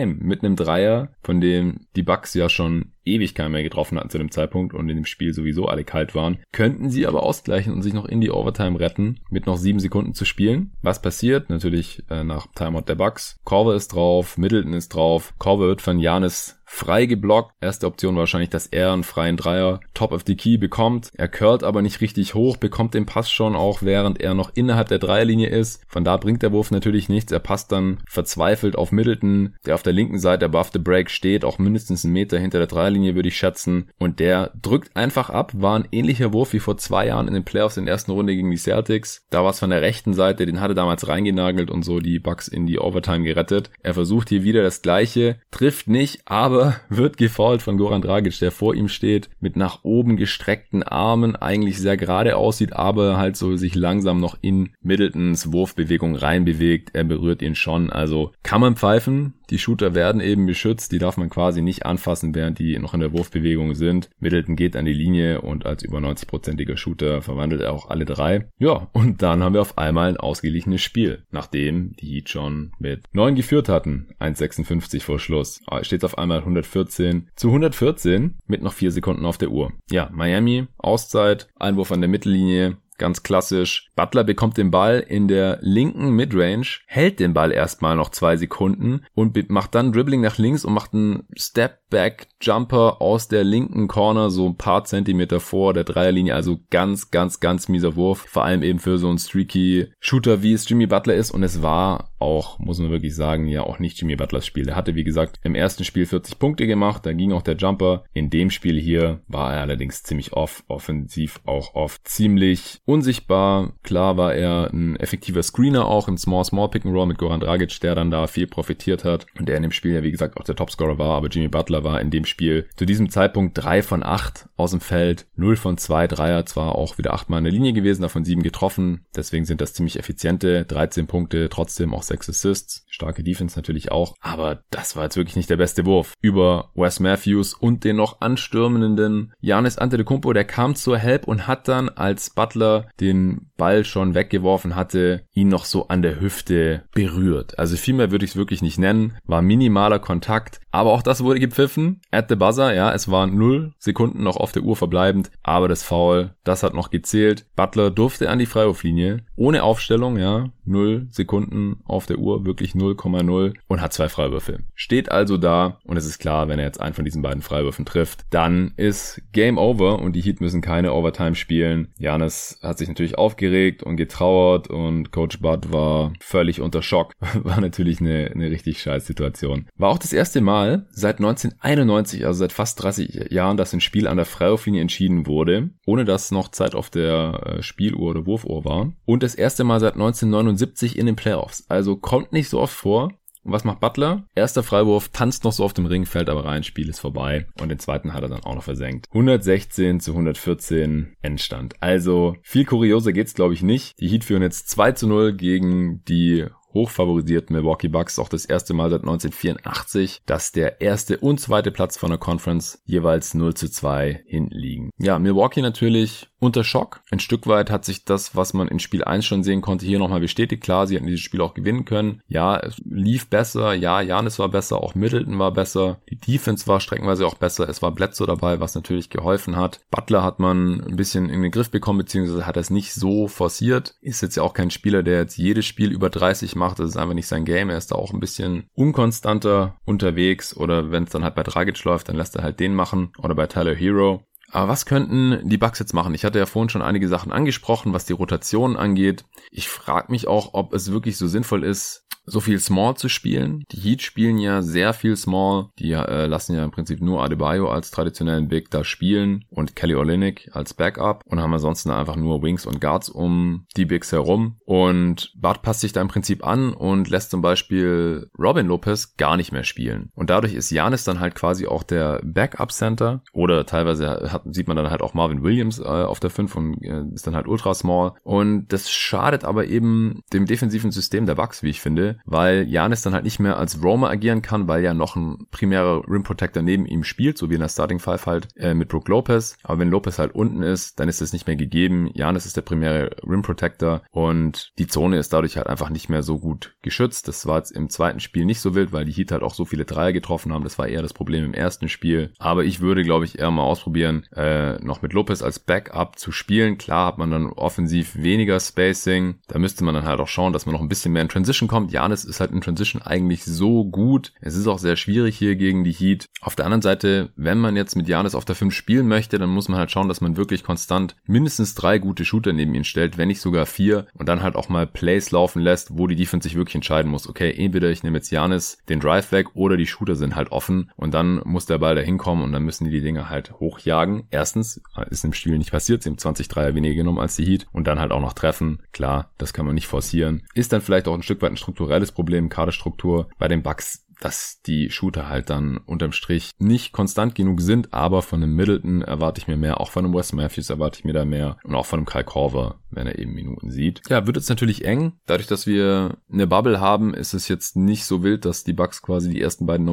[0.00, 4.10] One-Possession-Game mit einem Dreier, von dem die Bucks ja schon ewig keinen mehr getroffen hatten
[4.10, 7.72] zu dem Zeitpunkt und in dem Spiel sowieso alle kalt waren, könnten sie aber ausgleichen
[7.72, 10.72] und sich noch in die Overtime retten, mit noch sieben Sekunden zu spielen.
[10.82, 11.50] Was passiert?
[11.50, 13.38] Natürlich äh, nach Timeout der Bucks.
[13.44, 15.34] Corver ist drauf, Middleton ist drauf.
[15.38, 17.52] Corver wird von Janis frei geblockt.
[17.60, 21.10] Erste Option wahrscheinlich, dass er einen freien Dreier top of the key bekommt.
[21.14, 24.86] Er curlt aber nicht richtig hoch, bekommt den Pass schon auch während er noch innerhalb
[24.86, 25.82] der Dreierlinie ist.
[25.88, 27.32] Von da bringt der Wurf natürlich nichts.
[27.32, 31.44] Er passt dann verzweifelt auf Middleton, der auf der linken Seite above the break steht,
[31.44, 33.88] auch mindestens einen Meter hinter der Dreierlinie würde ich schätzen.
[33.98, 35.52] Und der drückt einfach ab.
[35.54, 38.34] War ein ähnlicher Wurf wie vor zwei Jahren in den Playoffs in der ersten Runde
[38.34, 39.24] gegen die Celtics.
[39.30, 42.48] Da war es von der rechten Seite, den hatte damals reingenagelt und so die Bucks
[42.48, 43.70] in die Overtime gerettet.
[43.82, 48.50] Er versucht hier wieder das gleiche, trifft nicht, aber wird gefault von Goran Dragic, der
[48.50, 53.56] vor ihm steht, mit nach oben gestreckten Armen, eigentlich sehr gerade aussieht, aber halt so
[53.56, 56.90] sich langsam noch in Middletons Wurfbewegung reinbewegt.
[56.92, 59.34] Er berührt ihn schon, also kann man pfeifen.
[59.50, 63.00] Die Shooter werden eben beschützt, die darf man quasi nicht anfassen, während die noch in
[63.00, 64.08] der Wurfbewegung sind.
[64.20, 68.46] Middleton geht an die Linie und als über 90-prozentiger Shooter verwandelt er auch alle drei.
[68.58, 73.02] Ja, und dann haben wir auf einmal ein ausgeglichenes Spiel, nachdem die Heat schon mit
[73.12, 74.08] 9 geführt hatten.
[74.20, 75.60] 1,56 vor Schluss.
[75.66, 79.72] Ah, steht auf einmal 114 zu 114 mit noch 4 Sekunden auf der Uhr.
[79.90, 83.90] Ja, Miami, Auszeit, Einwurf an der Mittellinie, ganz klassisch.
[83.96, 89.04] Butler bekommt den Ball in der linken Midrange, hält den Ball erstmal noch zwei Sekunden
[89.14, 94.46] und macht dann Dribbling nach links und macht einen Step-Back-Jumper aus der linken Corner so
[94.46, 96.34] ein paar Zentimeter vor der Dreierlinie.
[96.34, 98.26] Also ganz, ganz, ganz mieser Wurf.
[98.28, 101.30] Vor allem eben für so einen streaky Shooter, wie es Jimmy Butler ist.
[101.30, 104.68] Und es war auch, muss man wirklich sagen, ja auch nicht Jimmy Butlers Spiel.
[104.68, 108.04] Er hatte, wie gesagt, im ersten Spiel 40 Punkte gemacht, da ging auch der Jumper.
[108.12, 112.02] In dem Spiel hier war er allerdings ziemlich off, offensiv auch off.
[112.04, 113.74] Ziemlich unsichtbar.
[113.82, 118.10] Klar war er ein effektiver Screener auch im Small-Small Pick-and-Roll mit Goran Dragic, der dann
[118.10, 120.98] da viel profitiert hat und der in dem Spiel ja, wie gesagt, auch der Topscorer
[120.98, 124.72] war, aber Jimmy Butler war in dem Spiel zu diesem Zeitpunkt drei von acht aus
[124.72, 128.24] dem Feld, 0 von zwei Dreier, zwar auch wieder achtmal in der Linie gewesen, davon
[128.24, 133.58] sieben getroffen, deswegen sind das ziemlich effiziente, 13 Punkte, trotzdem auch sechs Assists, starke Defense
[133.58, 136.14] natürlich auch, aber das war jetzt wirklich nicht der beste Wurf.
[136.20, 141.68] Über Wes Matthews und den noch anstürmenden Janis Antetokounmpo, der kam zur Help und hat
[141.68, 147.58] dann als Butler den Ball schon weggeworfen hatte, ihn noch so an der Hüfte berührt.
[147.58, 149.18] Also viel würde ich es wirklich nicht nennen.
[149.24, 150.60] War minimaler Kontakt.
[150.70, 152.00] Aber auch das wurde gepfiffen.
[152.10, 155.30] At the buzzer, ja, es waren null Sekunden noch auf der Uhr verbleibend.
[155.42, 157.44] Aber das Foul, das hat noch gezählt.
[157.56, 159.26] Butler durfte an die Freiwurflinie.
[159.36, 160.50] Ohne Aufstellung, ja.
[160.70, 164.60] Null Sekunden auf der Uhr, wirklich 0,0 und hat zwei Freiwürfe.
[164.74, 167.84] Steht also da und es ist klar, wenn er jetzt einen von diesen beiden Freiwürfen
[167.84, 171.88] trifft, dann ist Game Over und die Heat müssen keine Overtime spielen.
[171.98, 177.12] Janis hat sich natürlich aufgeregt und getrauert und Coach Bud war völlig unter Schock.
[177.42, 179.66] War natürlich eine, eine richtig scheiß Situation.
[179.76, 184.06] War auch das erste Mal seit 1991, also seit fast 30 Jahren, dass ein Spiel
[184.06, 188.64] an der Freiwurflinie entschieden wurde, ohne dass noch Zeit auf der äh, Spieluhr oder Wurfuhr
[188.64, 188.92] war.
[189.06, 191.64] Und das erste Mal seit 1979 in den Playoffs.
[191.68, 193.12] Also kommt nicht so oft vor.
[193.42, 194.26] Und was macht Butler?
[194.34, 197.46] Erster Freiwurf, tanzt noch so auf dem Ring, fällt aber rein, Spiel ist vorbei.
[197.58, 199.06] Und den zweiten hat er dann auch noch versenkt.
[199.12, 201.74] 116 zu 114 Endstand.
[201.80, 203.98] Also viel kurioser geht's glaube ich nicht.
[203.98, 208.74] Die Heat führen jetzt 2 zu 0 gegen die hochfavorisierten Milwaukee Bucks auch das erste
[208.74, 213.70] Mal seit 1984, dass der erste und zweite Platz von der Conference jeweils 0 zu
[213.70, 214.90] 2 hinten liegen.
[214.98, 217.02] Ja, Milwaukee natürlich unter Schock.
[217.10, 219.98] Ein Stück weit hat sich das, was man in Spiel 1 schon sehen konnte, hier
[219.98, 220.62] nochmal bestätigt.
[220.62, 222.22] Klar, sie hatten dieses Spiel auch gewinnen können.
[222.26, 223.74] Ja, es lief besser.
[223.74, 224.78] Ja, Janis war besser.
[224.78, 226.00] Auch Middleton war besser.
[226.08, 227.68] Die Defense war streckenweise auch besser.
[227.68, 229.80] Es war Bledsoe dabei, was natürlich geholfen hat.
[229.90, 233.94] Butler hat man ein bisschen in den Griff bekommen, beziehungsweise hat es nicht so forciert.
[234.00, 236.78] Ist jetzt ja auch kein Spieler, der jetzt jedes Spiel über 30 macht.
[236.78, 237.68] Das ist einfach nicht sein Game.
[237.68, 240.56] Er ist da auch ein bisschen unkonstanter unterwegs.
[240.56, 243.12] Oder wenn es dann halt bei Dragic läuft, dann lässt er halt den machen.
[243.18, 244.24] Oder bei Tyler Hero.
[244.50, 246.14] Aber was könnten die Bugs jetzt machen?
[246.14, 249.24] Ich hatte ja vorhin schon einige Sachen angesprochen, was die Rotation angeht.
[249.50, 253.64] Ich frage mich auch, ob es wirklich so sinnvoll ist, so viel Small zu spielen.
[253.72, 255.68] Die Heat spielen ja sehr viel Small.
[255.78, 259.94] Die äh, lassen ja im Prinzip nur Adebayo als traditionellen Big da spielen und Kelly
[259.94, 264.56] Olynyk als Backup und haben ansonsten einfach nur Wings und Guards um die Bigs herum.
[264.64, 269.36] Und Bart passt sich da im Prinzip an und lässt zum Beispiel Robin Lopez gar
[269.36, 270.10] nicht mehr spielen.
[270.14, 274.68] Und dadurch ist Janis dann halt quasi auch der Backup Center oder teilweise hat, sieht
[274.68, 277.46] man dann halt auch Marvin Williams äh, auf der 5 und äh, ist dann halt
[277.46, 278.12] ultra small.
[278.22, 283.02] Und das schadet aber eben dem defensiven System der Bucks, wie ich finde, weil Janis
[283.02, 286.62] dann halt nicht mehr als Roamer agieren kann, weil ja noch ein primärer Rim Protector
[286.62, 289.56] neben ihm spielt, so wie in der Starting Five halt äh, mit Brook Lopez.
[289.62, 292.10] Aber wenn Lopez halt unten ist, dann ist es nicht mehr gegeben.
[292.14, 296.22] Janis ist der primäre Rim Protector und die Zone ist dadurch halt einfach nicht mehr
[296.22, 297.28] so gut geschützt.
[297.28, 299.64] Das war jetzt im zweiten Spiel nicht so wild, weil die Heat halt auch so
[299.64, 300.64] viele Dreier getroffen haben.
[300.64, 302.32] Das war eher das Problem im ersten Spiel.
[302.38, 306.32] Aber ich würde, glaube ich, eher mal ausprobieren, äh, noch mit Lopez als Backup zu
[306.32, 306.78] spielen.
[306.78, 309.36] Klar hat man dann offensiv weniger Spacing.
[309.48, 311.68] Da müsste man dann halt auch schauen, dass man noch ein bisschen mehr in Transition
[311.68, 311.92] kommt.
[311.92, 314.32] Ja, Janis ist halt in Transition eigentlich so gut.
[314.40, 316.24] Es ist auch sehr schwierig hier gegen die Heat.
[316.40, 319.50] Auf der anderen Seite, wenn man jetzt mit Janis auf der 5 spielen möchte, dann
[319.50, 323.18] muss man halt schauen, dass man wirklich konstant mindestens drei gute Shooter neben ihn stellt,
[323.18, 326.48] wenn nicht sogar vier und dann halt auch mal Plays laufen lässt, wo die Defense
[326.48, 327.28] sich wirklich entscheiden muss.
[327.28, 330.90] Okay, entweder ich nehme jetzt Janis den Drive weg oder die Shooter sind halt offen
[330.96, 334.22] und dann muss der Ball da hinkommen und dann müssen die die Dinger halt hochjagen.
[334.30, 337.66] Erstens ist im Spiel nicht passiert, sie haben 20 Dreier weniger genommen als die Heat
[337.72, 338.80] und dann halt auch noch treffen.
[338.92, 340.44] Klar, das kann man nicht forcieren.
[340.54, 344.06] Ist dann vielleicht auch ein Stück weit ein strukturelles strukturelles Problem, Kaderstruktur bei den Bucks
[344.20, 349.00] dass die Shooter halt dann unterm Strich nicht konstant genug sind, aber von einem Middleton
[349.00, 351.74] erwarte ich mir mehr, auch von einem Wes Matthews erwarte ich mir da mehr und
[351.74, 354.02] auch von einem Kyle Korver, wenn er eben Minuten sieht.
[354.08, 355.14] Ja, wird jetzt natürlich eng.
[355.26, 359.02] Dadurch, dass wir eine Bubble haben, ist es jetzt nicht so wild, dass die Bucks
[359.02, 359.86] quasi die ersten beiden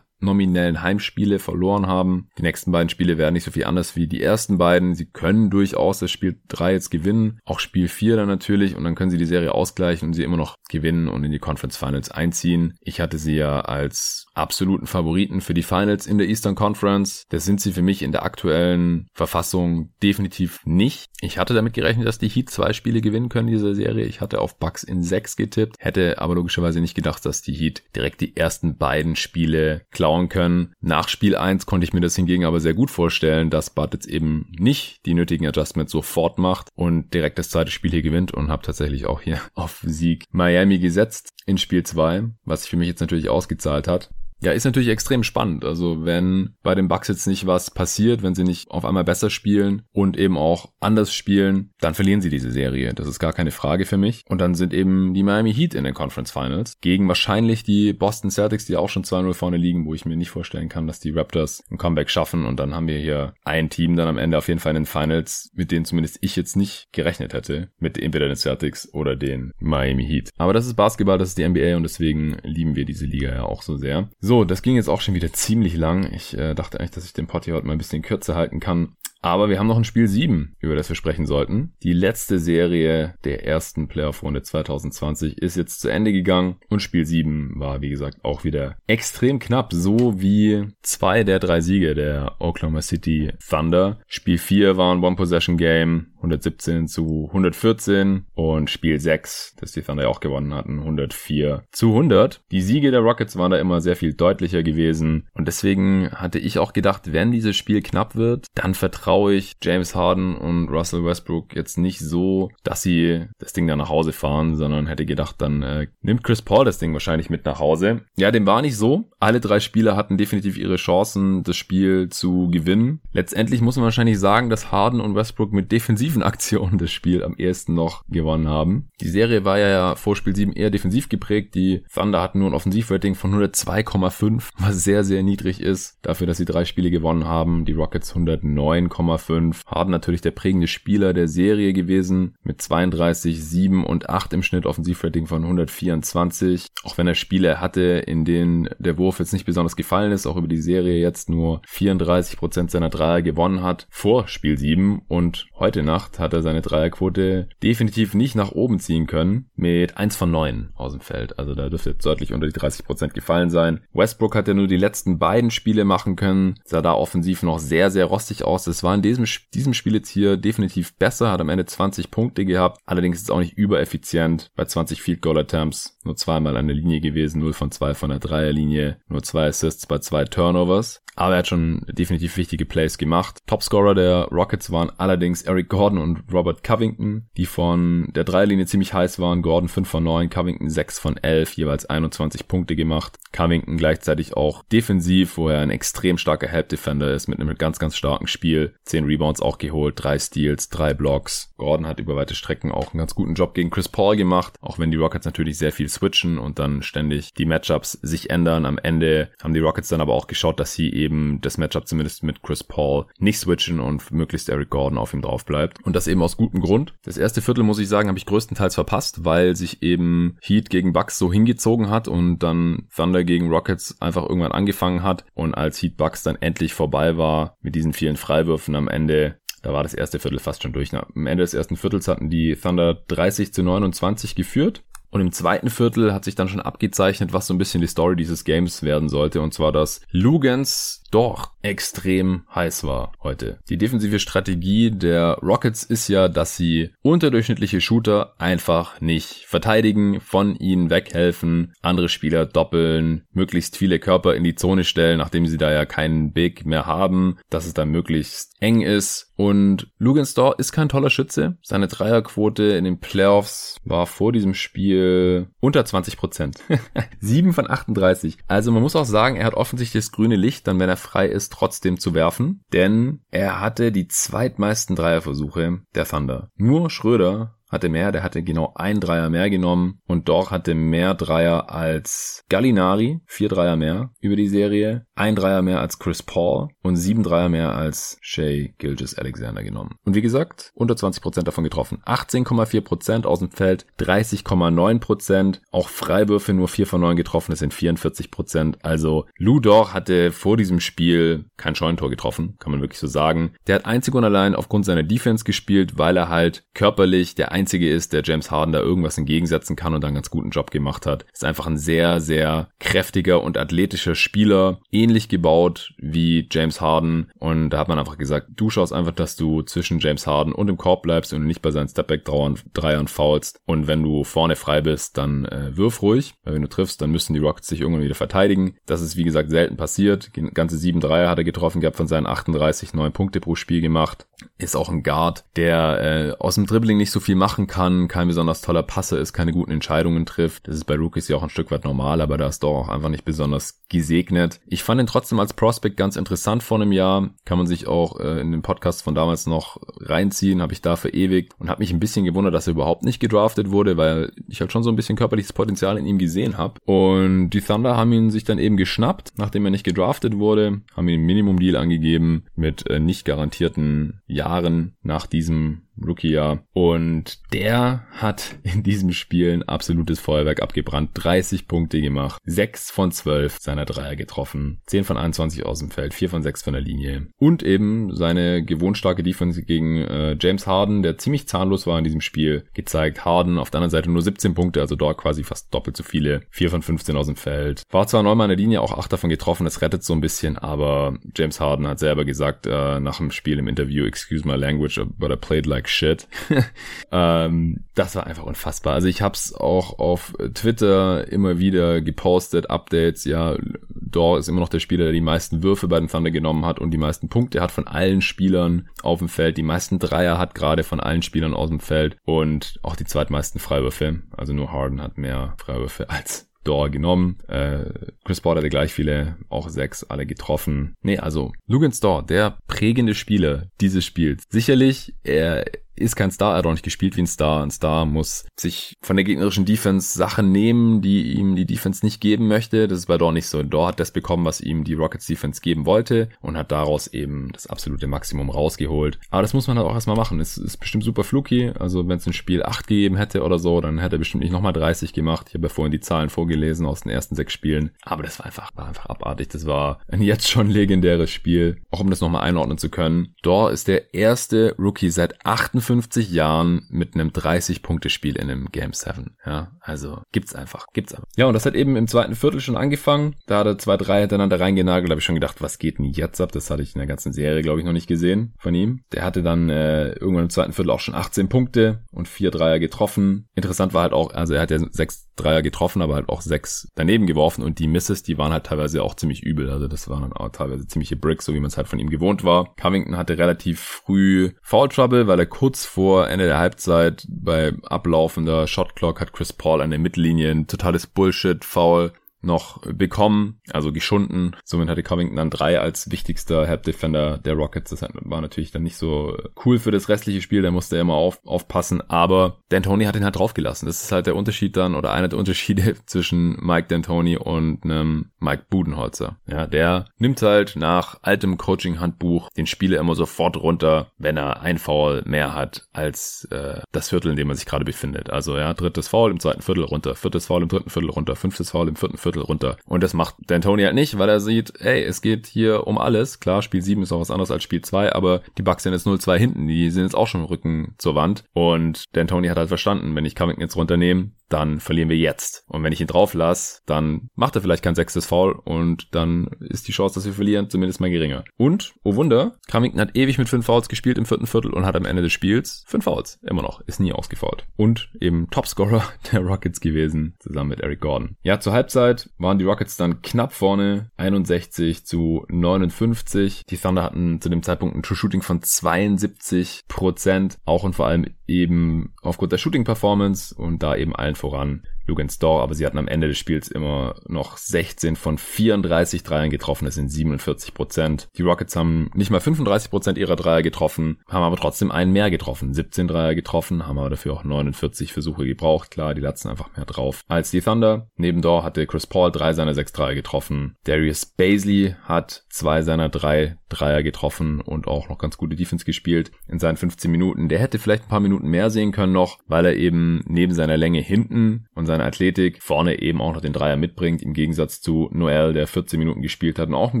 [0.18, 2.28] nominellen Heimspiele verloren haben.
[2.38, 4.94] Die nächsten beiden Spiele werden nicht so viel anders wie die ersten beiden.
[4.94, 8.94] Sie können durchaus das Spiel 3 jetzt gewinnen, auch Spiel 4 dann natürlich und dann
[8.94, 12.10] können sie die Serie ausgleichen und sie immer noch gewinnen und in die Conference Finals
[12.10, 12.74] einziehen.
[12.80, 17.24] Ich hatte sie ja als absoluten Favoriten für die Finals in der Eastern Conference.
[17.28, 21.06] Das sind sie für mich in der aktuellen Verfassung definitiv nicht.
[21.20, 24.06] Ich hatte damit gerechnet, dass die Heat zwei Spiele gewinnen können in dieser Serie.
[24.06, 27.82] Ich hatte auf Bucks in sechs getippt, hätte aber logischerweise nicht gedacht, dass die Heat
[27.94, 30.72] direkt die ersten beiden Spiele klauen können.
[30.80, 34.06] Nach Spiel 1 konnte ich mir das hingegen aber sehr gut vorstellen, dass Bud jetzt
[34.06, 38.48] eben nicht die nötigen Adjustments sofort macht und direkt das zweite Spiel hier gewinnt und
[38.48, 42.88] habe tatsächlich auch hier auf Sieg Miami gesetzt in Spiel 2, was sich für mich
[42.88, 44.10] jetzt natürlich ausgezahlt hat.
[44.40, 45.64] Ja, ist natürlich extrem spannend.
[45.64, 49.30] Also wenn bei den Bucks jetzt nicht was passiert, wenn sie nicht auf einmal besser
[49.30, 52.92] spielen und eben auch anders spielen, dann verlieren sie diese Serie.
[52.92, 54.22] Das ist gar keine Frage für mich.
[54.28, 58.30] Und dann sind eben die Miami Heat in den Conference Finals gegen wahrscheinlich die Boston
[58.30, 61.10] Celtics, die auch schon 2-0 vorne liegen, wo ich mir nicht vorstellen kann, dass die
[61.10, 62.44] Raptors ein Comeback schaffen.
[62.44, 64.86] Und dann haben wir hier ein Team dann am Ende auf jeden Fall in den
[64.86, 67.70] Finals, mit denen zumindest ich jetzt nicht gerechnet hätte.
[67.78, 70.30] Mit entweder den Celtics oder den Miami Heat.
[70.36, 73.44] Aber das ist Basketball, das ist die NBA und deswegen lieben wir diese Liga ja
[73.44, 74.10] auch so sehr.
[74.26, 76.12] So, das ging jetzt auch schon wieder ziemlich lang.
[76.12, 78.96] Ich äh, dachte eigentlich, dass ich den hier heute mal ein bisschen kürzer halten kann.
[79.22, 81.74] Aber wir haben noch ein Spiel 7, über das wir sprechen sollten.
[81.84, 87.52] Die letzte Serie der ersten Playoff-Runde 2020 ist jetzt zu Ende gegangen und Spiel 7
[87.54, 92.82] war, wie gesagt, auch wieder extrem knapp, so wie zwei der drei Siege der Oklahoma
[92.82, 94.00] City Thunder.
[94.08, 100.08] Spiel 4 war ein One-Possession-Game, 117 zu 114 und Spiel 6, das die Thunder ja
[100.08, 102.42] auch gewonnen hatten, 104 zu 100.
[102.52, 106.58] Die Siege der Rockets waren da immer sehr viel deutlicher gewesen und deswegen hatte ich
[106.58, 111.04] auch gedacht, wenn dieses Spiel knapp wird, dann vertraue traue ich James Harden und Russell
[111.04, 115.36] Westbrook jetzt nicht so, dass sie das Ding dann nach Hause fahren, sondern hätte gedacht,
[115.38, 118.02] dann äh, nimmt Chris Paul das Ding wahrscheinlich mit nach Hause.
[118.16, 119.04] Ja, dem war nicht so.
[119.18, 123.00] Alle drei Spieler hatten definitiv ihre Chancen, das Spiel zu gewinnen.
[123.12, 125.72] Letztendlich muss man wahrscheinlich sagen, dass Harden und Westbrook mit
[126.16, 128.88] defensiven Aktionen das Spiel am ehesten noch gewonnen haben.
[129.00, 131.54] Die Serie war ja vor Spiel 7 eher defensiv geprägt.
[131.54, 135.98] Die Thunder hatten nur ein Offensivrating von 102,5, was sehr, sehr niedrig ist.
[136.02, 137.64] Dafür, dass sie drei Spiele gewonnen haben.
[137.64, 139.66] Die Rockets 109, 2,5.
[139.66, 144.66] Harden natürlich der prägende Spieler der Serie gewesen mit 32, 7 und 8 im Schnitt
[144.66, 146.68] Offensivrating von 124.
[146.84, 150.36] Auch wenn er Spiele hatte, in denen der Wurf jetzt nicht besonders gefallen ist, auch
[150.36, 155.46] über die Serie jetzt nur 34 Prozent seiner Dreier gewonnen hat vor Spiel 7 und
[155.58, 160.30] heute Nacht hat er seine Dreierquote definitiv nicht nach oben ziehen können mit 1 von
[160.30, 161.38] 9 aus dem Feld.
[161.38, 163.80] Also da dürfte jetzt deutlich unter die 30 Prozent gefallen sein.
[163.92, 167.90] Westbrook hat ja nur die letzten beiden Spiele machen können, sah da offensiv noch sehr,
[167.90, 168.66] sehr rostig aus.
[168.66, 172.44] Es war in diesem, diesem Spiel jetzt hier definitiv besser, hat am Ende 20 Punkte
[172.44, 176.66] gehabt, allerdings ist es auch nicht übereffizient bei 20 Field Goal Attempts, nur zweimal an
[176.66, 181.02] der Linie gewesen, 0 von 2 von der Dreierlinie, nur zwei Assists bei zwei Turnovers.
[181.16, 183.38] Aber er hat schon definitiv wichtige Plays gemacht.
[183.46, 188.92] Topscorer der Rockets waren allerdings Eric Gordon und Robert Covington, die von der Dreierlinie ziemlich
[188.92, 189.42] heiß waren.
[189.42, 193.18] Gordon 5 von 9, Covington 6 von 11, jeweils 21 Punkte gemacht.
[193.32, 197.78] Covington gleichzeitig auch defensiv, wo er ein extrem starker Help Defender ist mit einem ganz,
[197.78, 198.74] ganz starken Spiel.
[198.84, 201.52] 10 Rebounds auch geholt, 3 Steals, 3 Blocks.
[201.56, 204.78] Gordon hat über weite Strecken auch einen ganz guten Job gegen Chris Paul gemacht, auch
[204.78, 208.66] wenn die Rockets natürlich sehr viel switchen und dann ständig die Matchups sich ändern.
[208.66, 212.22] Am Ende haben die Rockets dann aber auch geschaut, dass sie eben das Matchup zumindest
[212.22, 215.75] mit Chris Paul nicht switchen und möglichst Eric Gordon auf ihm drauf bleibt.
[215.82, 216.94] Und das eben aus gutem Grund.
[217.04, 220.92] Das erste Viertel, muss ich sagen, habe ich größtenteils verpasst, weil sich eben Heat gegen
[220.92, 225.80] Bucks so hingezogen hat und dann Thunder gegen Rockets einfach irgendwann angefangen hat und als
[225.82, 229.94] Heat Bucks dann endlich vorbei war mit diesen vielen Freiwürfen am Ende da war das
[229.94, 230.94] erste Viertel fast schon durch.
[230.94, 235.70] Am Ende des ersten Viertels hatten die Thunder 30 zu 29 geführt und im zweiten
[235.70, 239.08] Viertel hat sich dann schon abgezeichnet, was so ein bisschen die Story dieses Games werden
[239.08, 239.40] sollte.
[239.40, 243.58] Und zwar, dass Lugans doch extrem heiß war heute.
[243.68, 250.56] Die defensive Strategie der Rockets ist ja, dass sie unterdurchschnittliche Shooter einfach nicht verteidigen, von
[250.56, 255.72] ihnen weghelfen, andere Spieler doppeln, möglichst viele Körper in die Zone stellen, nachdem sie da
[255.72, 259.32] ja keinen Big mehr haben, dass es dann möglichst eng ist.
[259.36, 261.58] Und Lugansdor ist kein toller Schütze.
[261.62, 266.58] Seine Dreierquote in den Playoffs war vor diesem Spiel unter 20 Prozent.
[267.20, 268.38] 7 von 38.
[268.48, 271.26] Also man muss auch sagen, er hat offensichtlich das grüne Licht, dann wenn er frei
[271.26, 272.62] ist, trotzdem zu werfen.
[272.72, 276.50] Denn er hatte die zweitmeisten Dreierversuche der Thunder.
[276.56, 281.14] Nur Schröder hatte mehr, der hatte genau ein Dreier mehr genommen und Dort hatte mehr
[281.14, 286.68] Dreier als Gallinari, vier Dreier mehr über die Serie, ein Dreier mehr als Chris Paul
[286.82, 289.96] und sieben Dreier mehr als Shea Gilgis Alexander genommen.
[290.04, 292.02] Und wie gesagt, unter 20% davon getroffen.
[292.04, 298.76] 18,4% aus dem Feld, 30,9%, auch Freiwürfe nur 4 von 9 getroffen, das sind 44%.
[298.82, 303.54] Also Lou Dort hatte vor diesem Spiel kein Scheunentor getroffen, kann man wirklich so sagen.
[303.66, 307.88] Der hat einzig und allein aufgrund seiner Defense gespielt, weil er halt körperlich der einzige
[307.88, 311.24] ist, der James Harden da irgendwas entgegensetzen kann und dann ganz guten Job gemacht hat.
[311.32, 317.30] Ist einfach ein sehr, sehr kräftiger und athletischer Spieler, ähnlich gebaut wie James Harden.
[317.38, 320.66] Und da hat man einfach gesagt, du schaust einfach, dass du zwischen James Harden und
[320.66, 323.60] dem Korb bleibst und nicht bei seinen Stepback-Dreiern faulst.
[323.64, 326.34] Und wenn du vorne frei bist, dann äh, wirf ruhig.
[326.44, 328.76] Weil wenn du triffst, dann müssen die Rockets sich irgendwann wieder verteidigen.
[328.84, 330.30] Das ist, wie gesagt, selten passiert.
[330.52, 334.26] Ganze sieben Dreier hat er getroffen gehabt von seinen 38, neun Punkte pro Spiel gemacht.
[334.58, 338.26] Ist auch ein Guard, der äh, aus dem Dribbling nicht so viel machen kann, kein
[338.26, 340.66] besonders toller Passer ist, keine guten Entscheidungen trifft.
[340.66, 342.88] Das ist bei Rookies ja auch ein Stück weit normal, aber da ist doch auch
[342.88, 344.58] einfach nicht besonders gesegnet.
[344.66, 347.30] Ich fand ihn trotzdem als Prospect ganz interessant vor einem Jahr.
[347.44, 350.96] Kann man sich auch äh, in den Podcast von damals noch reinziehen, habe ich da
[350.96, 354.60] verewigt und habe mich ein bisschen gewundert, dass er überhaupt nicht gedraftet wurde, weil ich
[354.60, 356.80] halt schon so ein bisschen körperliches Potenzial in ihm gesehen habe.
[356.84, 361.06] Und die Thunder haben ihn sich dann eben geschnappt, nachdem er nicht gedraftet wurde, haben
[361.06, 366.64] ihn einen Minimum-Deal angegeben mit äh, nicht garantierten Jahren nach diesem Rookie-Jahr.
[366.72, 371.10] Und der hat in diesem Spiel ein absolutes Feuerwerk abgebrannt.
[371.14, 372.40] 30 Punkte gemacht.
[372.44, 374.80] 6 von 12 seiner Dreier getroffen.
[374.86, 376.14] 10 von 21 aus dem Feld.
[376.14, 377.28] 4 von 6 von der Linie.
[377.38, 382.04] Und eben seine gewohnt starke Defense gegen äh, James Harden, der ziemlich zahnlos war in
[382.04, 383.24] diesem Spiel, gezeigt.
[383.24, 386.42] Harden auf der anderen Seite nur 17 Punkte, also dort quasi fast doppelt so viele.
[386.50, 387.82] 4 von 15 aus dem Feld.
[387.90, 389.64] War zwar neunmal in der Linie, auch 8 davon getroffen.
[389.64, 393.58] Das rettet so ein bisschen, aber James Harden hat selber gesagt äh, nach dem Spiel
[393.58, 396.28] im Interview, excuse my language, but I played like shit.
[397.12, 398.94] ähm, das war einfach unfassbar.
[398.94, 403.24] Also ich habe es auch auf Twitter immer wieder gepostet, Updates.
[403.24, 403.56] Ja,
[403.88, 406.78] Dor ist immer noch der Spieler, der die meisten Würfe bei den Thunder genommen hat
[406.78, 409.56] und die meisten Punkte hat von allen Spielern auf dem Feld.
[409.56, 413.60] Die meisten Dreier hat gerade von allen Spielern aus dem Feld und auch die zweitmeisten
[413.60, 414.22] Freiwürfe.
[414.36, 417.38] Also nur Harden hat mehr Freiwürfe als Dor genommen.
[417.48, 417.90] Äh,
[418.24, 420.94] Chris Paul hatte gleich viele, auch sechs, alle getroffen.
[421.02, 424.44] Nee, also Lugans Dor, der prägende Spieler dieses Spiels.
[424.50, 425.64] Sicherlich, er
[425.96, 427.62] ist kein Star, er hat auch nicht gespielt wie ein Star.
[427.62, 432.20] Ein Star muss sich von der gegnerischen Defense Sachen nehmen, die ihm die Defense nicht
[432.20, 432.88] geben möchte.
[432.88, 433.62] Das ist bei Dor nicht so.
[433.62, 437.50] Dor hat das bekommen, was ihm die Rockets Defense geben wollte und hat daraus eben
[437.52, 439.18] das absolute Maximum rausgeholt.
[439.30, 440.40] Aber das muss man halt auch erstmal machen.
[440.40, 441.72] Es ist bestimmt super fluky.
[441.78, 444.52] Also wenn es ein Spiel 8 gegeben hätte oder so, dann hätte er bestimmt nicht
[444.52, 445.46] nochmal 30 gemacht.
[445.48, 447.90] Ich habe ja vorhin die Zahlen vorgelesen aus den ersten sechs Spielen.
[448.02, 449.48] Aber das war einfach, war einfach abartig.
[449.48, 451.78] Das war ein jetzt schon legendäres Spiel.
[451.90, 453.34] Auch um das nochmal einordnen zu können.
[453.42, 458.92] Dor ist der erste Rookie seit 48 55 Jahren mit einem 30-Punkte-Spiel in einem Game
[458.92, 459.36] 7.
[459.44, 461.28] Ja, also gibt's einfach, gibt's einfach.
[461.36, 463.36] Ja, und das hat eben im zweiten Viertel schon angefangen.
[463.46, 465.08] Da hat er zwei, drei hintereinander reingenagelt.
[465.08, 466.52] Da habe ich schon gedacht, was geht denn jetzt ab?
[466.52, 469.02] Das hatte ich in der ganzen Serie, glaube ich, noch nicht gesehen von ihm.
[469.12, 472.78] Der hatte dann äh, irgendwann im zweiten Viertel auch schon 18 Punkte und vier Dreier
[472.78, 473.48] getroffen.
[473.54, 476.88] Interessant war halt auch, also er hat ja sechs Dreier getroffen, aber halt auch sechs
[476.94, 479.70] daneben geworfen und die Misses, die waren halt teilweise auch ziemlich übel.
[479.70, 482.10] Also das waren dann auch teilweise ziemliche Bricks, so wie man es halt von ihm
[482.10, 482.74] gewohnt war.
[482.76, 488.66] Covington hatte relativ früh Foul Trouble, weil er kurz vor Ende der Halbzeit bei ablaufender
[488.66, 492.12] Shotclock hat Chris Paul an der Mittellinie ein totales Bullshit-Foul
[492.46, 494.56] noch bekommen, also geschunden.
[494.64, 497.90] Somit hatte Covington dann drei als wichtigster Help Defender der Rockets.
[497.90, 501.14] Das war natürlich dann nicht so cool für das restliche Spiel, da musste er immer
[501.14, 503.86] auf, aufpassen, aber D'Antoni hat ihn halt draufgelassen.
[503.86, 508.30] Das ist halt der Unterschied dann oder einer der Unterschiede zwischen Mike D'Antoni und einem
[508.38, 509.38] Mike Budenholzer.
[509.46, 514.78] Ja, der nimmt halt nach altem Coaching-Handbuch den Spieler immer sofort runter, wenn er ein
[514.78, 518.30] Foul mehr hat als äh, das Viertel, in dem er sich gerade befindet.
[518.30, 521.70] Also ja, drittes Foul im zweiten Viertel runter, viertes Foul im dritten Viertel runter, fünftes
[521.70, 522.76] Foul im vierten Viertel Viertel runter.
[522.86, 526.40] Und das macht D'Antoni halt nicht, weil er sieht, hey, es geht hier um alles.
[526.40, 529.06] Klar, Spiel 7 ist auch was anderes als Spiel 2, aber die Bucks sind jetzt
[529.06, 529.66] 0-2 hinten.
[529.66, 531.44] Die sind jetzt auch schon Rücken zur Wand.
[531.52, 535.64] Und D'Antoni hat halt verstanden, wenn ich Covington jetzt runternehme, dann verlieren wir jetzt.
[535.68, 539.48] Und wenn ich ihn drauf lasse, dann macht er vielleicht kein sechstes Foul und dann
[539.60, 541.44] ist die Chance, dass wir verlieren, zumindest mal geringer.
[541.56, 544.96] Und, oh Wunder, Covington hat ewig mit fünf Fouls gespielt im vierten Viertel und hat
[544.96, 546.38] am Ende des Spiels fünf Fouls.
[546.42, 546.80] Immer noch.
[546.82, 547.66] Ist nie ausgefault.
[547.76, 551.36] Und eben Topscorer der Rockets gewesen, zusammen mit Eric Gordon.
[551.42, 556.64] Ja, zur Halbzeit waren die Rockets dann knapp vorne, 61 zu 59.
[556.68, 560.58] Die Thunder hatten zu dem Zeitpunkt ein True Shooting von 72 Prozent.
[560.64, 565.38] Auch und vor allem eben aufgrund der Shooting Performance und da eben allen voran Lugans
[565.38, 569.84] Door, aber sie hatten am Ende des Spiels immer noch 16 von 34 Dreiern getroffen,
[569.84, 571.28] das sind 47 Prozent.
[571.36, 575.30] Die Rockets haben nicht mal 35 Prozent ihrer Dreier getroffen, haben aber trotzdem einen mehr
[575.30, 579.76] getroffen, 17 Dreier getroffen, haben aber dafür auch 49 Versuche gebraucht, klar, die latzen einfach
[579.76, 581.08] mehr drauf als die Thunder.
[581.16, 583.76] Neben Door hatte Chris Paul drei seiner sechs Dreier getroffen.
[583.84, 589.30] Darius Baisley hat zwei seiner drei Dreier getroffen und auch noch ganz gute Defense gespielt
[589.48, 590.48] in seinen 15 Minuten.
[590.48, 593.76] Der hätte vielleicht ein paar Minuten mehr sehen können noch, weil er eben neben seiner
[593.76, 598.08] Länge hinten und seiner Athletik vorne eben auch noch den Dreier mitbringt, im Gegensatz zu
[598.12, 600.00] Noel, der 14 Minuten gespielt hat und auch im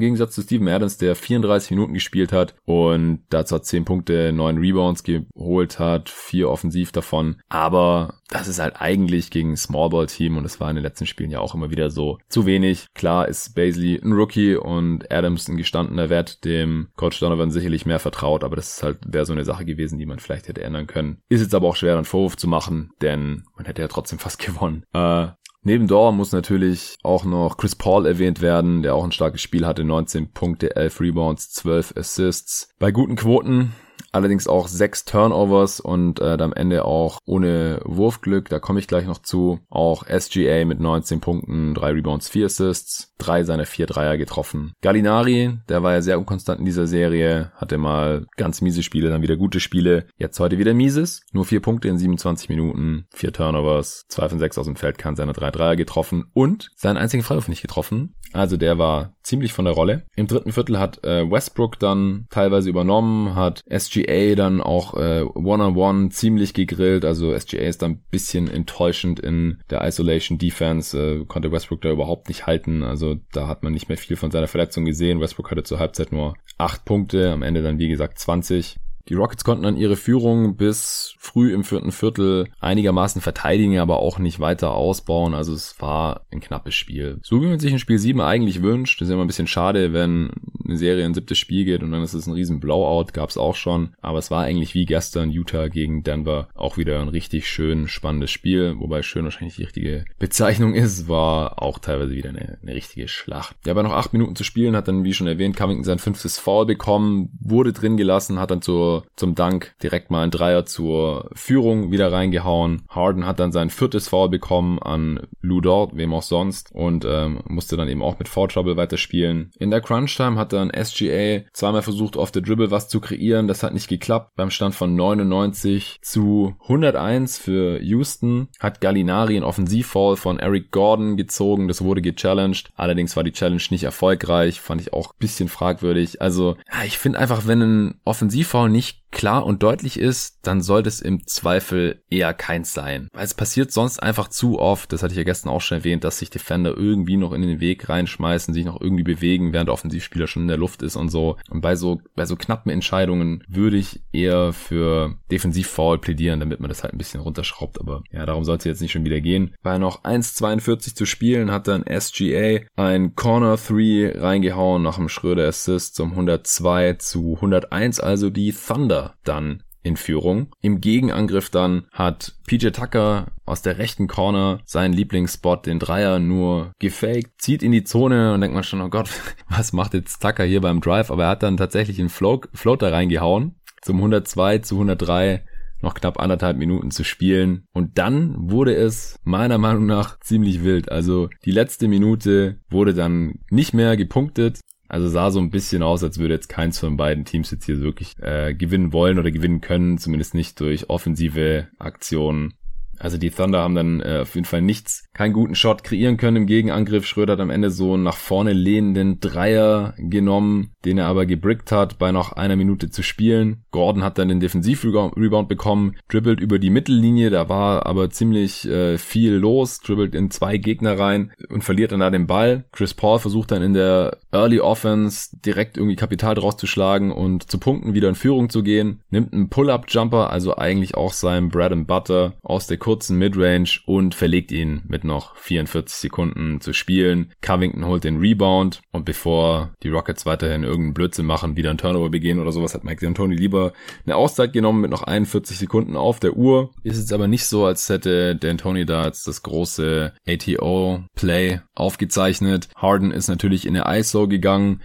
[0.00, 4.58] Gegensatz zu Steven Adams, der 34 Minuten gespielt hat und dazu hat 10 Punkte, 9
[4.58, 7.36] Rebounds geholt hat, vier offensiv davon.
[7.48, 11.40] Aber das ist halt eigentlich gegen Smallball-Team und das war in den letzten Spielen ja
[11.40, 12.86] auch immer wieder so zu wenig.
[12.94, 18.00] Klar ist Baisley ein Rookie und Adams ein gestandener Wert, dem Coach Donovan sicherlich mehr
[18.00, 20.86] vertraut, aber das ist halt wäre so eine Sache gewesen, die man vielleicht hätte ändern
[20.86, 21.18] können.
[21.28, 24.38] Ist jetzt aber auch schwer, einen Vorwurf zu machen, denn man hätte ja trotzdem fast
[24.38, 24.84] gewonnen.
[24.92, 25.28] Äh,
[25.62, 29.66] Neben Dor muss natürlich auch noch Chris Paul erwähnt werden, der auch ein starkes Spiel
[29.66, 32.68] hatte, 19 Punkte, 11 Rebounds, 12 Assists.
[32.78, 33.72] Bei guten Quoten
[34.16, 39.06] allerdings auch sechs Turnovers und äh, am Ende auch ohne Wurfglück, da komme ich gleich
[39.06, 39.60] noch zu.
[39.68, 44.72] Auch SGA mit 19 Punkten, drei Rebounds, vier Assists, drei seiner vier Dreier getroffen.
[44.82, 49.22] Gallinari, der war ja sehr unkonstant in dieser Serie, hatte mal ganz miese Spiele, dann
[49.22, 50.06] wieder gute Spiele.
[50.16, 54.58] Jetzt heute wieder mieses, nur vier Punkte in 27 Minuten, vier Turnovers, zwei von sechs
[54.58, 58.14] aus dem Feld, kann seine drei Dreier getroffen und seinen einzigen Freiwurf nicht getroffen.
[58.32, 60.04] Also der war ziemlich von der Rolle.
[60.14, 66.10] Im dritten Viertel hat äh, Westbrook dann teilweise übernommen, hat SGA dann auch äh, One-on-One
[66.10, 67.04] ziemlich gegrillt.
[67.04, 71.90] Also SGA ist dann ein bisschen enttäuschend in der Isolation Defense, äh, konnte Westbrook da
[71.90, 72.82] überhaupt nicht halten.
[72.82, 75.20] Also da hat man nicht mehr viel von seiner Verletzung gesehen.
[75.20, 78.76] Westbrook hatte zur Halbzeit nur acht Punkte, am Ende dann wie gesagt 20.
[79.08, 84.18] Die Rockets konnten dann ihre Führung bis früh im vierten Viertel einigermaßen verteidigen, aber auch
[84.18, 85.34] nicht weiter ausbauen.
[85.34, 87.18] Also es war ein knappes Spiel.
[87.22, 89.00] So wie man sich ein Spiel 7 eigentlich wünscht.
[89.00, 90.30] Das ist immer ein bisschen schade, wenn
[90.64, 93.36] eine Serie ein siebtes Spiel geht und dann ist es ein riesen Blowout, gab es
[93.36, 93.94] auch schon.
[94.00, 98.32] Aber es war eigentlich wie gestern Utah gegen Denver auch wieder ein richtig schön spannendes
[98.32, 98.74] Spiel.
[98.78, 103.56] Wobei schön wahrscheinlich die richtige Bezeichnung ist, war auch teilweise wieder eine, eine richtige Schlacht.
[103.64, 106.38] Ja, aber noch acht Minuten zu spielen, hat dann, wie schon erwähnt, Covington sein fünftes
[106.38, 111.30] Foul bekommen, wurde drin gelassen, hat dann zur zum Dank direkt mal ein Dreier zur
[111.34, 112.82] Führung wieder reingehauen.
[112.88, 117.40] Harden hat dann sein viertes Foul bekommen an Lou Dort, wem auch sonst, und ähm,
[117.48, 119.50] musste dann eben auch mit Foul Trouble weiterspielen.
[119.58, 123.48] In der Crunch Time hat dann SGA zweimal versucht, auf der Dribble was zu kreieren.
[123.48, 124.32] Das hat nicht geklappt.
[124.36, 131.16] Beim Stand von 99 zu 101 für Houston hat Gallinari ein Offensivfall von Eric Gordon
[131.16, 131.68] gezogen.
[131.68, 132.70] Das wurde gechallenged.
[132.76, 134.60] Allerdings war die Challenge nicht erfolgreich.
[134.60, 136.20] Fand ich auch ein bisschen fragwürdig.
[136.20, 140.60] Also, ja, ich finde einfach, wenn ein Offensivfall nicht nicht klar und deutlich ist, dann
[140.60, 143.08] sollte es im Zweifel eher keins sein.
[143.12, 146.04] Weil es passiert sonst einfach zu oft, das hatte ich ja gestern auch schon erwähnt,
[146.04, 149.74] dass sich Defender irgendwie noch in den Weg reinschmeißen, sich noch irgendwie bewegen, während der
[149.74, 151.36] Offensivspieler schon in der Luft ist und so.
[151.50, 156.68] Und bei so, bei so knappen Entscheidungen würde ich eher für Defensivfoul plädieren, damit man
[156.68, 157.80] das halt ein bisschen runterschraubt.
[157.80, 159.54] Aber ja, darum sollte es jetzt nicht schon wieder gehen.
[159.62, 165.46] Bei noch 1,42 zu spielen hat dann SGA ein Corner 3 reingehauen nach dem Schröder
[165.48, 170.48] Assist zum 102 zu 101, also die Thunder dann in Führung.
[170.60, 176.72] Im Gegenangriff dann hat PJ Tucker aus der rechten Corner seinen Lieblingsspot, den Dreier, nur
[176.80, 179.08] gefaked, zieht in die Zone und denkt man schon, oh Gott,
[179.48, 181.10] was macht jetzt Tucker hier beim Drive?
[181.10, 185.44] Aber er hat dann tatsächlich einen Float, Floater reingehauen zum 102 zu 103
[185.82, 187.66] noch knapp anderthalb Minuten zu spielen.
[187.72, 190.90] Und dann wurde es meiner Meinung nach ziemlich wild.
[190.90, 194.60] Also die letzte Minute wurde dann nicht mehr gepunktet.
[194.88, 197.80] Also sah so ein bisschen aus, als würde jetzt keins von beiden Teams jetzt hier
[197.80, 202.54] wirklich äh, gewinnen wollen oder gewinnen können, zumindest nicht durch offensive Aktionen.
[202.98, 206.38] Also die Thunder haben dann äh, auf jeden Fall nichts, keinen guten Shot kreieren können
[206.38, 207.06] im Gegenangriff.
[207.06, 211.72] Schröder hat am Ende so einen nach vorne lehnenden Dreier genommen, den er aber gebrickt
[211.72, 213.64] hat bei noch einer Minute zu spielen.
[213.70, 218.98] Gordon hat dann den Defensivrebound bekommen, dribbelt über die Mittellinie, da war aber ziemlich äh,
[218.98, 222.64] viel los, dribbelt in zwei Gegner rein und verliert dann da den Ball.
[222.72, 227.50] Chris Paul versucht dann in der Early Offense direkt irgendwie Kapital draus zu schlagen und
[227.50, 231.72] zu Punkten wieder in Führung zu gehen, nimmt einen Pull-Up-Jumper, also eigentlich auch sein Bread
[231.72, 237.32] and Butter aus der kurzen Midrange und verlegt ihn mit noch 44 Sekunden zu spielen.
[237.42, 242.10] Covington holt den Rebound und bevor die Rockets weiterhin irgendeinen Blödsinn machen, wieder ein Turnover
[242.10, 243.72] begehen oder sowas, hat Mike D'Antoni lieber
[244.04, 246.70] eine Auszeit genommen mit noch 41 Sekunden auf der Uhr.
[246.84, 252.68] Ist jetzt aber nicht so, als hätte D'Antoni da jetzt das große ATO-Play aufgezeichnet.
[252.76, 254.80] Harden ist natürlich in der ISO gegangen,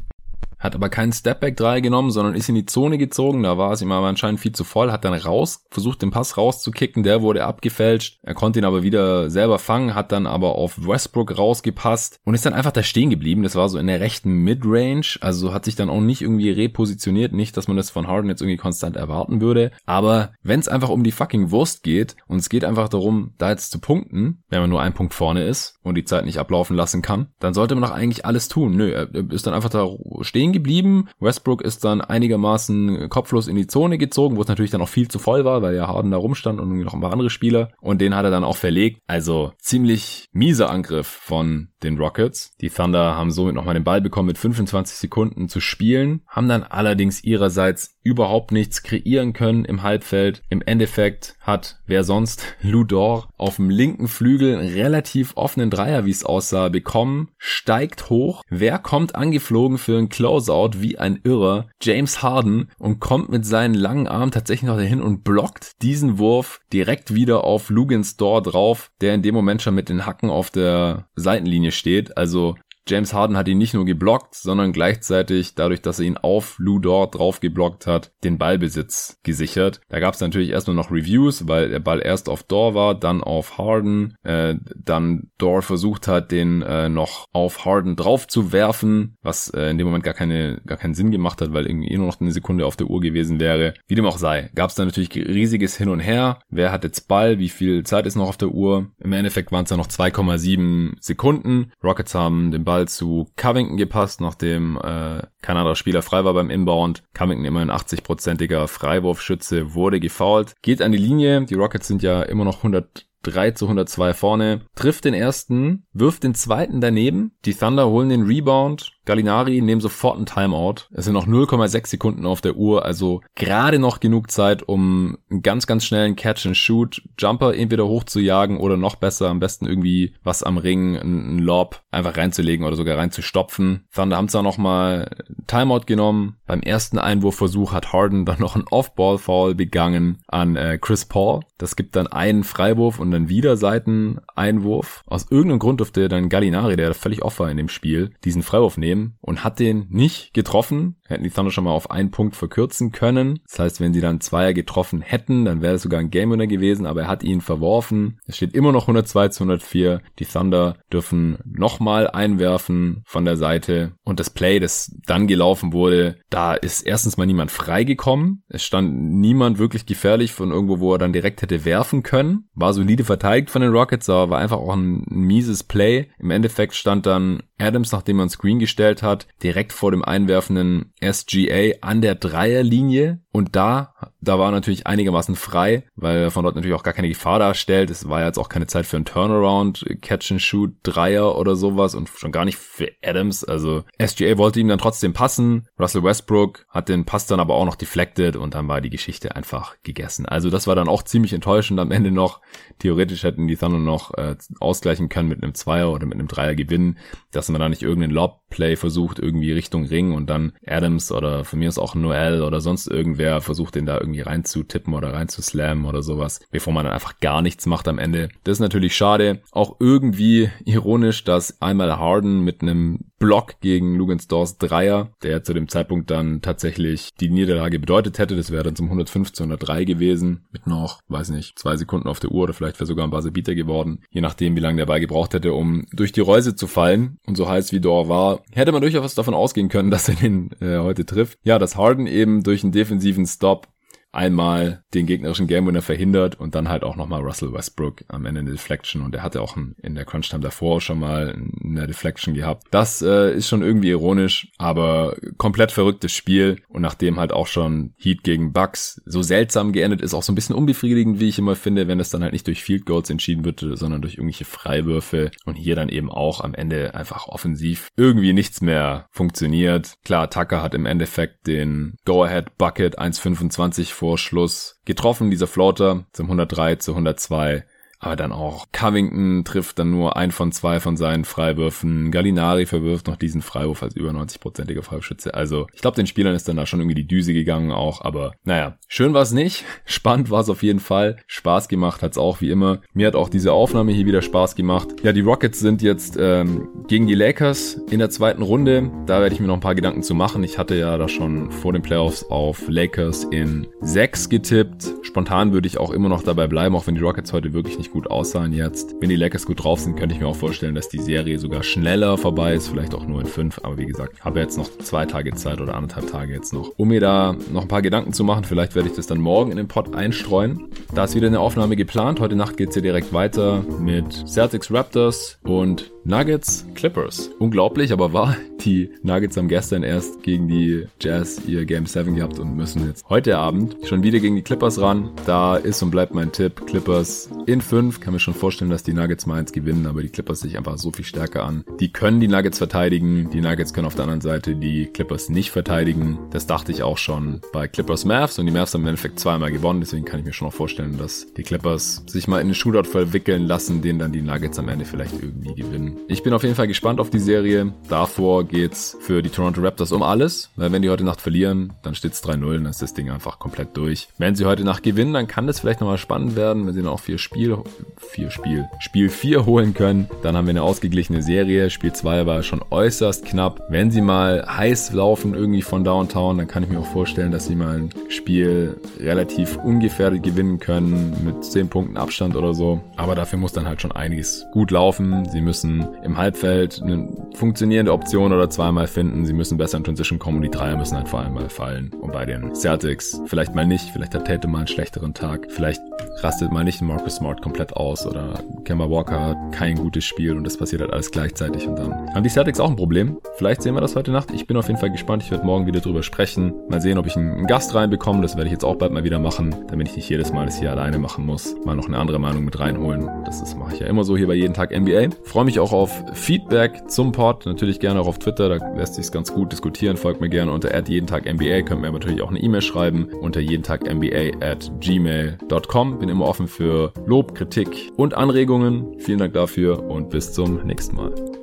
[0.61, 3.43] hat aber keinen Stepback 3 genommen, sondern ist in die Zone gezogen.
[3.43, 6.37] Da war es ihm aber anscheinend viel zu voll, hat dann raus, versucht den Pass
[6.37, 8.19] rauszukicken, der wurde abgefälscht.
[8.21, 12.45] Er konnte ihn aber wieder selber fangen, hat dann aber auf Westbrook rausgepasst und ist
[12.45, 13.43] dann einfach da stehen geblieben.
[13.43, 17.33] Das war so in der rechten Midrange, also hat sich dann auch nicht irgendwie repositioniert.
[17.33, 19.71] Nicht, dass man das von Harden jetzt irgendwie konstant erwarten würde.
[19.85, 23.49] Aber wenn es einfach um die fucking Wurst geht und es geht einfach darum, da
[23.49, 26.75] jetzt zu punkten, wenn man nur ein Punkt vorne ist und die Zeit nicht ablaufen
[26.75, 28.75] lassen kann, dann sollte man doch eigentlich alles tun.
[28.75, 29.87] Nö, er ist dann einfach da
[30.21, 31.07] stehen geblieben.
[31.19, 35.07] Westbrook ist dann einigermaßen kopflos in die Zone gezogen, wo es natürlich dann auch viel
[35.07, 37.71] zu voll war, weil ja Harden da rumstand und noch ein paar andere Spieler.
[37.79, 39.01] Und den hat er dann auch verlegt.
[39.07, 42.55] Also ziemlich mieser Angriff von den Rockets.
[42.61, 46.63] Die Thunder haben somit nochmal den Ball bekommen mit 25 Sekunden zu spielen, haben dann
[46.63, 50.41] allerdings ihrerseits überhaupt nichts kreieren können im Halbfeld.
[50.49, 56.23] Im Endeffekt hat wer sonst Ludor auf dem linken Flügel relativ offenen Dreier, wie es
[56.23, 58.43] aussah, bekommen, steigt hoch.
[58.49, 60.09] Wer kommt angeflogen für einen
[60.41, 61.67] Closeout wie ein Irrer?
[61.81, 66.59] James Harden und kommt mit seinen langen Armen tatsächlich noch dahin und blockt diesen Wurf
[66.73, 70.49] direkt wieder auf Lugans Door drauf, der in dem Moment schon mit den Hacken auf
[70.49, 72.17] der Seitenlinie steht.
[72.17, 72.55] Also
[72.87, 76.79] James Harden hat ihn nicht nur geblockt, sondern gleichzeitig dadurch, dass er ihn auf Lou
[76.79, 79.81] Dort drauf geblockt hat, den Ballbesitz gesichert.
[79.89, 83.21] Da gab es natürlich erstmal noch Reviews, weil der Ball erst auf Dor war, dann
[83.21, 89.17] auf Harden, äh, dann Dor versucht hat, den äh, noch auf Harden drauf zu werfen,
[89.21, 91.97] was äh, in dem Moment gar keine gar keinen Sinn gemacht hat, weil irgendwie eh
[91.97, 93.73] nur noch eine Sekunde auf der Uhr gewesen wäre.
[93.87, 96.39] Wie dem auch sei, gab es da natürlich riesiges Hin und Her.
[96.49, 97.39] Wer hat jetzt Ball?
[97.39, 98.91] Wie viel Zeit ist noch auf der Uhr?
[98.99, 101.71] Im Endeffekt waren es dann noch 2,7 Sekunden.
[101.83, 106.49] Rockets haben den Ball Ball zu Covington gepasst, nachdem äh, anderer Spieler frei war beim
[106.49, 107.03] Inbound.
[107.13, 110.53] Covington immerhin 80-prozentiger Freiwurfschütze, wurde gefoult.
[110.61, 111.45] Geht an die Linie.
[111.45, 116.23] Die Rockets sind ja immer noch 100 3 zu 102 vorne, trifft den ersten, wirft
[116.23, 117.33] den zweiten daneben.
[117.45, 118.93] Die Thunder holen den Rebound.
[119.05, 120.87] Gallinari nehmen sofort ein Timeout.
[120.91, 125.41] Es sind noch 0,6 Sekunden auf der Uhr, also gerade noch genug Zeit, um einen
[125.41, 130.97] ganz, ganz schnellen Catch-and-Shoot-Jumper entweder hochzujagen oder noch besser, am besten irgendwie was am Ring,
[130.97, 133.85] einen Lob einfach reinzulegen oder sogar reinzustopfen.
[133.93, 135.09] Thunder haben zwar nochmal
[135.47, 136.37] Timeout genommen.
[136.45, 141.41] Beim ersten Einwurfversuch hat Harden dann noch ein Off-Ball-Foul begangen an äh, Chris Paul.
[141.57, 145.03] Das gibt dann einen Freiwurf und dann wieder Seiteneinwurf.
[145.07, 148.77] Aus irgendeinem Grund durfte dann Gallinari, der völlig off war in dem Spiel, diesen Freiwurf
[148.77, 148.90] nehmen
[149.21, 150.95] und hat den nicht getroffen.
[151.07, 153.39] Hätten die Thunder schon mal auf einen Punkt verkürzen können.
[153.49, 156.47] Das heißt, wenn sie dann Zweier getroffen hätten, dann wäre es sogar ein Game Winner
[156.47, 158.19] gewesen, aber er hat ihn verworfen.
[158.25, 160.01] Es steht immer noch 102 zu 104.
[160.19, 163.93] Die Thunder dürfen nochmal einwerfen von der Seite.
[164.03, 168.43] Und das Play, das dann gelaufen wurde, da ist erstens mal niemand freigekommen.
[168.47, 172.49] Es stand niemand wirklich gefährlich von irgendwo, wo er dann direkt hätte werfen können.
[172.53, 176.09] War solide verteidigt von den Rockets, aber war einfach auch ein, ein mieses Play.
[176.19, 181.77] Im Endeffekt stand dann Adams, nachdem man Screen gestellt hat, direkt vor dem einwerfenden SGA
[181.81, 183.21] an der Dreierlinie.
[183.31, 187.39] Und da, da war natürlich einigermaßen frei, weil von dort natürlich auch gar keine Gefahr
[187.39, 187.89] darstellt.
[187.89, 191.95] Es war jetzt auch keine Zeit für einen Turnaround, Catch and Shoot, Dreier oder sowas
[191.95, 193.43] und schon gar nicht für Adams.
[193.43, 195.67] Also SGA wollte ihm dann trotzdem passen.
[195.79, 199.35] Russell Westbrook hat den Pass dann aber auch noch deflected und dann war die Geschichte
[199.35, 200.27] einfach gegessen.
[200.27, 202.41] Also das war dann auch ziemlich enttäuschend am Ende noch.
[202.77, 206.53] Theoretisch hätten die Thunder noch äh, ausgleichen können mit einem Zweier oder mit einem Dreier
[206.53, 206.99] gewinnen,
[207.31, 211.57] dass man da nicht irgendeinen Lob-Play versucht, irgendwie Richtung Ring und dann Adams oder von
[211.57, 216.03] mir ist auch Noel oder sonst irgendwer versucht, den da irgendwie reinzutippen oder reinzuslammen oder
[216.03, 218.27] sowas, bevor man dann einfach gar nichts macht am Ende.
[218.43, 219.41] Das ist natürlich schade.
[219.51, 225.67] Auch irgendwie ironisch, dass einmal Harden mit einem Block gegen Lugansdors Dreier, der zu dem
[225.67, 228.35] Zeitpunkt dann tatsächlich die Niederlage bedeutet hätte.
[228.35, 232.31] Das wäre dann zum 115 103 gewesen, mit noch, weiß nicht, zwei Sekunden auf der
[232.31, 235.33] Uhr oder vielleicht wäre sogar ein Basebiter geworden, je nachdem, wie lange der Ball gebraucht
[235.33, 237.17] hätte, um durch die Reuse zu fallen.
[237.27, 240.51] Und so heiß wie Dor war, hätte man durchaus davon ausgehen können, dass er den
[240.59, 241.37] äh, heute trifft.
[241.43, 243.67] Ja, dass Harden eben durch einen defensiven Stop
[244.11, 248.41] einmal den gegnerischen Game Winner verhindert und dann halt auch nochmal Russell Westbrook am Ende
[248.41, 252.33] eine Deflection und er hatte auch in der Crunch Time davor schon mal eine Deflection
[252.33, 252.67] gehabt.
[252.71, 257.93] Das äh, ist schon irgendwie ironisch, aber komplett verrücktes Spiel und nachdem halt auch schon
[257.97, 261.55] Heat gegen Bucks so seltsam geendet ist, auch so ein bisschen unbefriedigend, wie ich immer
[261.55, 265.31] finde, wenn es dann halt nicht durch Field Goals entschieden wird, sondern durch irgendwelche Freiwürfe
[265.45, 269.95] und hier dann eben auch am Ende einfach offensiv irgendwie nichts mehr funktioniert.
[270.03, 276.25] Klar, Tucker hat im Endeffekt den Go-Ahead Bucket 1,25 vor Schluss getroffen, dieser Floater zum
[276.25, 277.65] 103 zu 102.
[278.01, 282.11] Aber dann auch Covington trifft dann nur ein von zwei von seinen Freiwürfen.
[282.11, 285.35] Gallinari verwirft noch diesen Freiwurf als über 90-prozentiger Freiwurfschütze.
[285.35, 288.01] Also ich glaube, den Spielern ist dann da schon irgendwie die Düse gegangen auch.
[288.01, 289.63] Aber naja, schön war es nicht.
[289.85, 291.17] Spannend war es auf jeden Fall.
[291.27, 292.81] Spaß gemacht hat's auch wie immer.
[292.93, 294.87] Mir hat auch diese Aufnahme hier wieder Spaß gemacht.
[295.03, 298.89] Ja, die Rockets sind jetzt ähm, gegen die Lakers in der zweiten Runde.
[299.05, 300.43] Da werde ich mir noch ein paar Gedanken zu machen.
[300.43, 304.91] Ich hatte ja da schon vor den Playoffs auf Lakers in 6 getippt.
[305.03, 307.90] Spontan würde ich auch immer noch dabei bleiben, auch wenn die Rockets heute wirklich nicht
[307.91, 308.95] gut aussahen jetzt.
[308.99, 311.63] Wenn die Lakers gut drauf sind, könnte ich mir auch vorstellen, dass die Serie sogar
[311.63, 313.61] schneller vorbei ist, vielleicht auch nur in 5.
[313.63, 316.87] Aber wie gesagt, habe jetzt noch zwei Tage Zeit oder anderthalb Tage jetzt noch, um
[316.87, 318.43] mir da noch ein paar Gedanken zu machen.
[318.43, 320.69] Vielleicht werde ich das dann morgen in den Pod einstreuen.
[320.93, 322.19] Da ist wieder eine Aufnahme geplant.
[322.19, 327.29] Heute Nacht geht's hier direkt weiter mit Celtics Raptors und Nuggets Clippers.
[327.37, 328.35] Unglaublich, aber wahr.
[328.61, 333.07] Die Nuggets haben gestern erst gegen die Jazz ihr Game 7 gehabt und müssen jetzt
[333.09, 335.11] heute Abend schon wieder gegen die Clippers ran.
[335.25, 336.65] Da ist und bleibt mein Tipp.
[336.65, 337.99] Clippers in 5.
[337.99, 340.77] Kann mir schon vorstellen, dass die Nuggets mal eins gewinnen, aber die Clippers sich einfach
[340.77, 341.63] so viel stärker an.
[341.79, 343.29] Die können die Nuggets verteidigen.
[343.31, 346.17] Die Nuggets können auf der anderen Seite die Clippers nicht verteidigen.
[346.31, 349.51] Das dachte ich auch schon bei Clippers Mavs und die Mavs haben im Endeffekt zweimal
[349.51, 349.81] gewonnen.
[349.81, 352.89] Deswegen kann ich mir schon noch vorstellen, dass die Clippers sich mal in den Shootout
[352.89, 355.90] verwickeln lassen, den dann die Nuggets am Ende vielleicht irgendwie gewinnen.
[356.07, 357.73] Ich bin auf jeden Fall gespannt auf die Serie.
[357.87, 361.95] Davor geht's für die Toronto Raptors um alles, weil wenn die heute Nacht verlieren, dann
[361.95, 364.09] steht's 3-0, dann ist das Ding einfach komplett durch.
[364.17, 366.99] Wenn sie heute Nacht gewinnen, dann kann das vielleicht nochmal spannend werden, wenn sie noch
[366.99, 367.57] vier Spiel,
[367.97, 370.09] vier Spiel, Spiel 4 holen können.
[370.23, 371.69] Dann haben wir eine ausgeglichene Serie.
[371.69, 373.61] Spiel 2 war schon äußerst knapp.
[373.69, 377.47] Wenn sie mal heiß laufen irgendwie von Downtown, dann kann ich mir auch vorstellen, dass
[377.47, 382.81] sie mal ein Spiel relativ ungefährdet gewinnen können mit 10 Punkten Abstand oder so.
[382.97, 385.25] Aber dafür muss dann halt schon einiges gut laufen.
[385.29, 389.25] Sie müssen im Halbfeld eine funktionierende Option oder zweimal finden.
[389.25, 391.91] Sie müssen besser in Transition kommen und die Dreier müssen halt vor allem mal fallen.
[391.99, 395.81] Und bei den Celtics vielleicht mal nicht, vielleicht hat Tate mal einen schlechteren Tag, vielleicht
[396.21, 400.43] rastet mal nicht Marcus Smart komplett aus oder Kemba Walker hat kein gutes Spiel und
[400.43, 403.17] das passiert halt alles gleichzeitig und dann haben die Celtics auch ein Problem.
[403.37, 404.31] Vielleicht sehen wir das heute Nacht.
[404.31, 405.23] Ich bin auf jeden Fall gespannt.
[405.23, 406.53] Ich werde morgen wieder drüber sprechen.
[406.69, 408.21] Mal sehen, ob ich einen Gast reinbekomme.
[408.21, 410.59] Das werde ich jetzt auch bald mal wieder machen, damit ich nicht jedes Mal das
[410.59, 411.55] hier alleine machen muss.
[411.65, 413.09] Mal noch eine andere Meinung mit reinholen.
[413.25, 415.09] Das ist, mache ich ja immer so hier bei jeden Tag NBA.
[415.23, 417.45] Freue mich auch auf Feedback zum Pod.
[417.45, 418.49] Natürlich gerne auch auf Twitter.
[418.49, 419.97] Da lässt sich ganz gut diskutieren.
[419.97, 421.61] Folgt mir gerne unter jeden Tag NBA.
[421.63, 425.99] Könnt mir natürlich auch eine E-Mail schreiben unter jeden Tag NBA at gmail.com.
[425.99, 428.99] Bin immer offen für Lob, Kritik und Anregungen.
[428.99, 431.40] Vielen Dank dafür und bis zum nächsten Mal.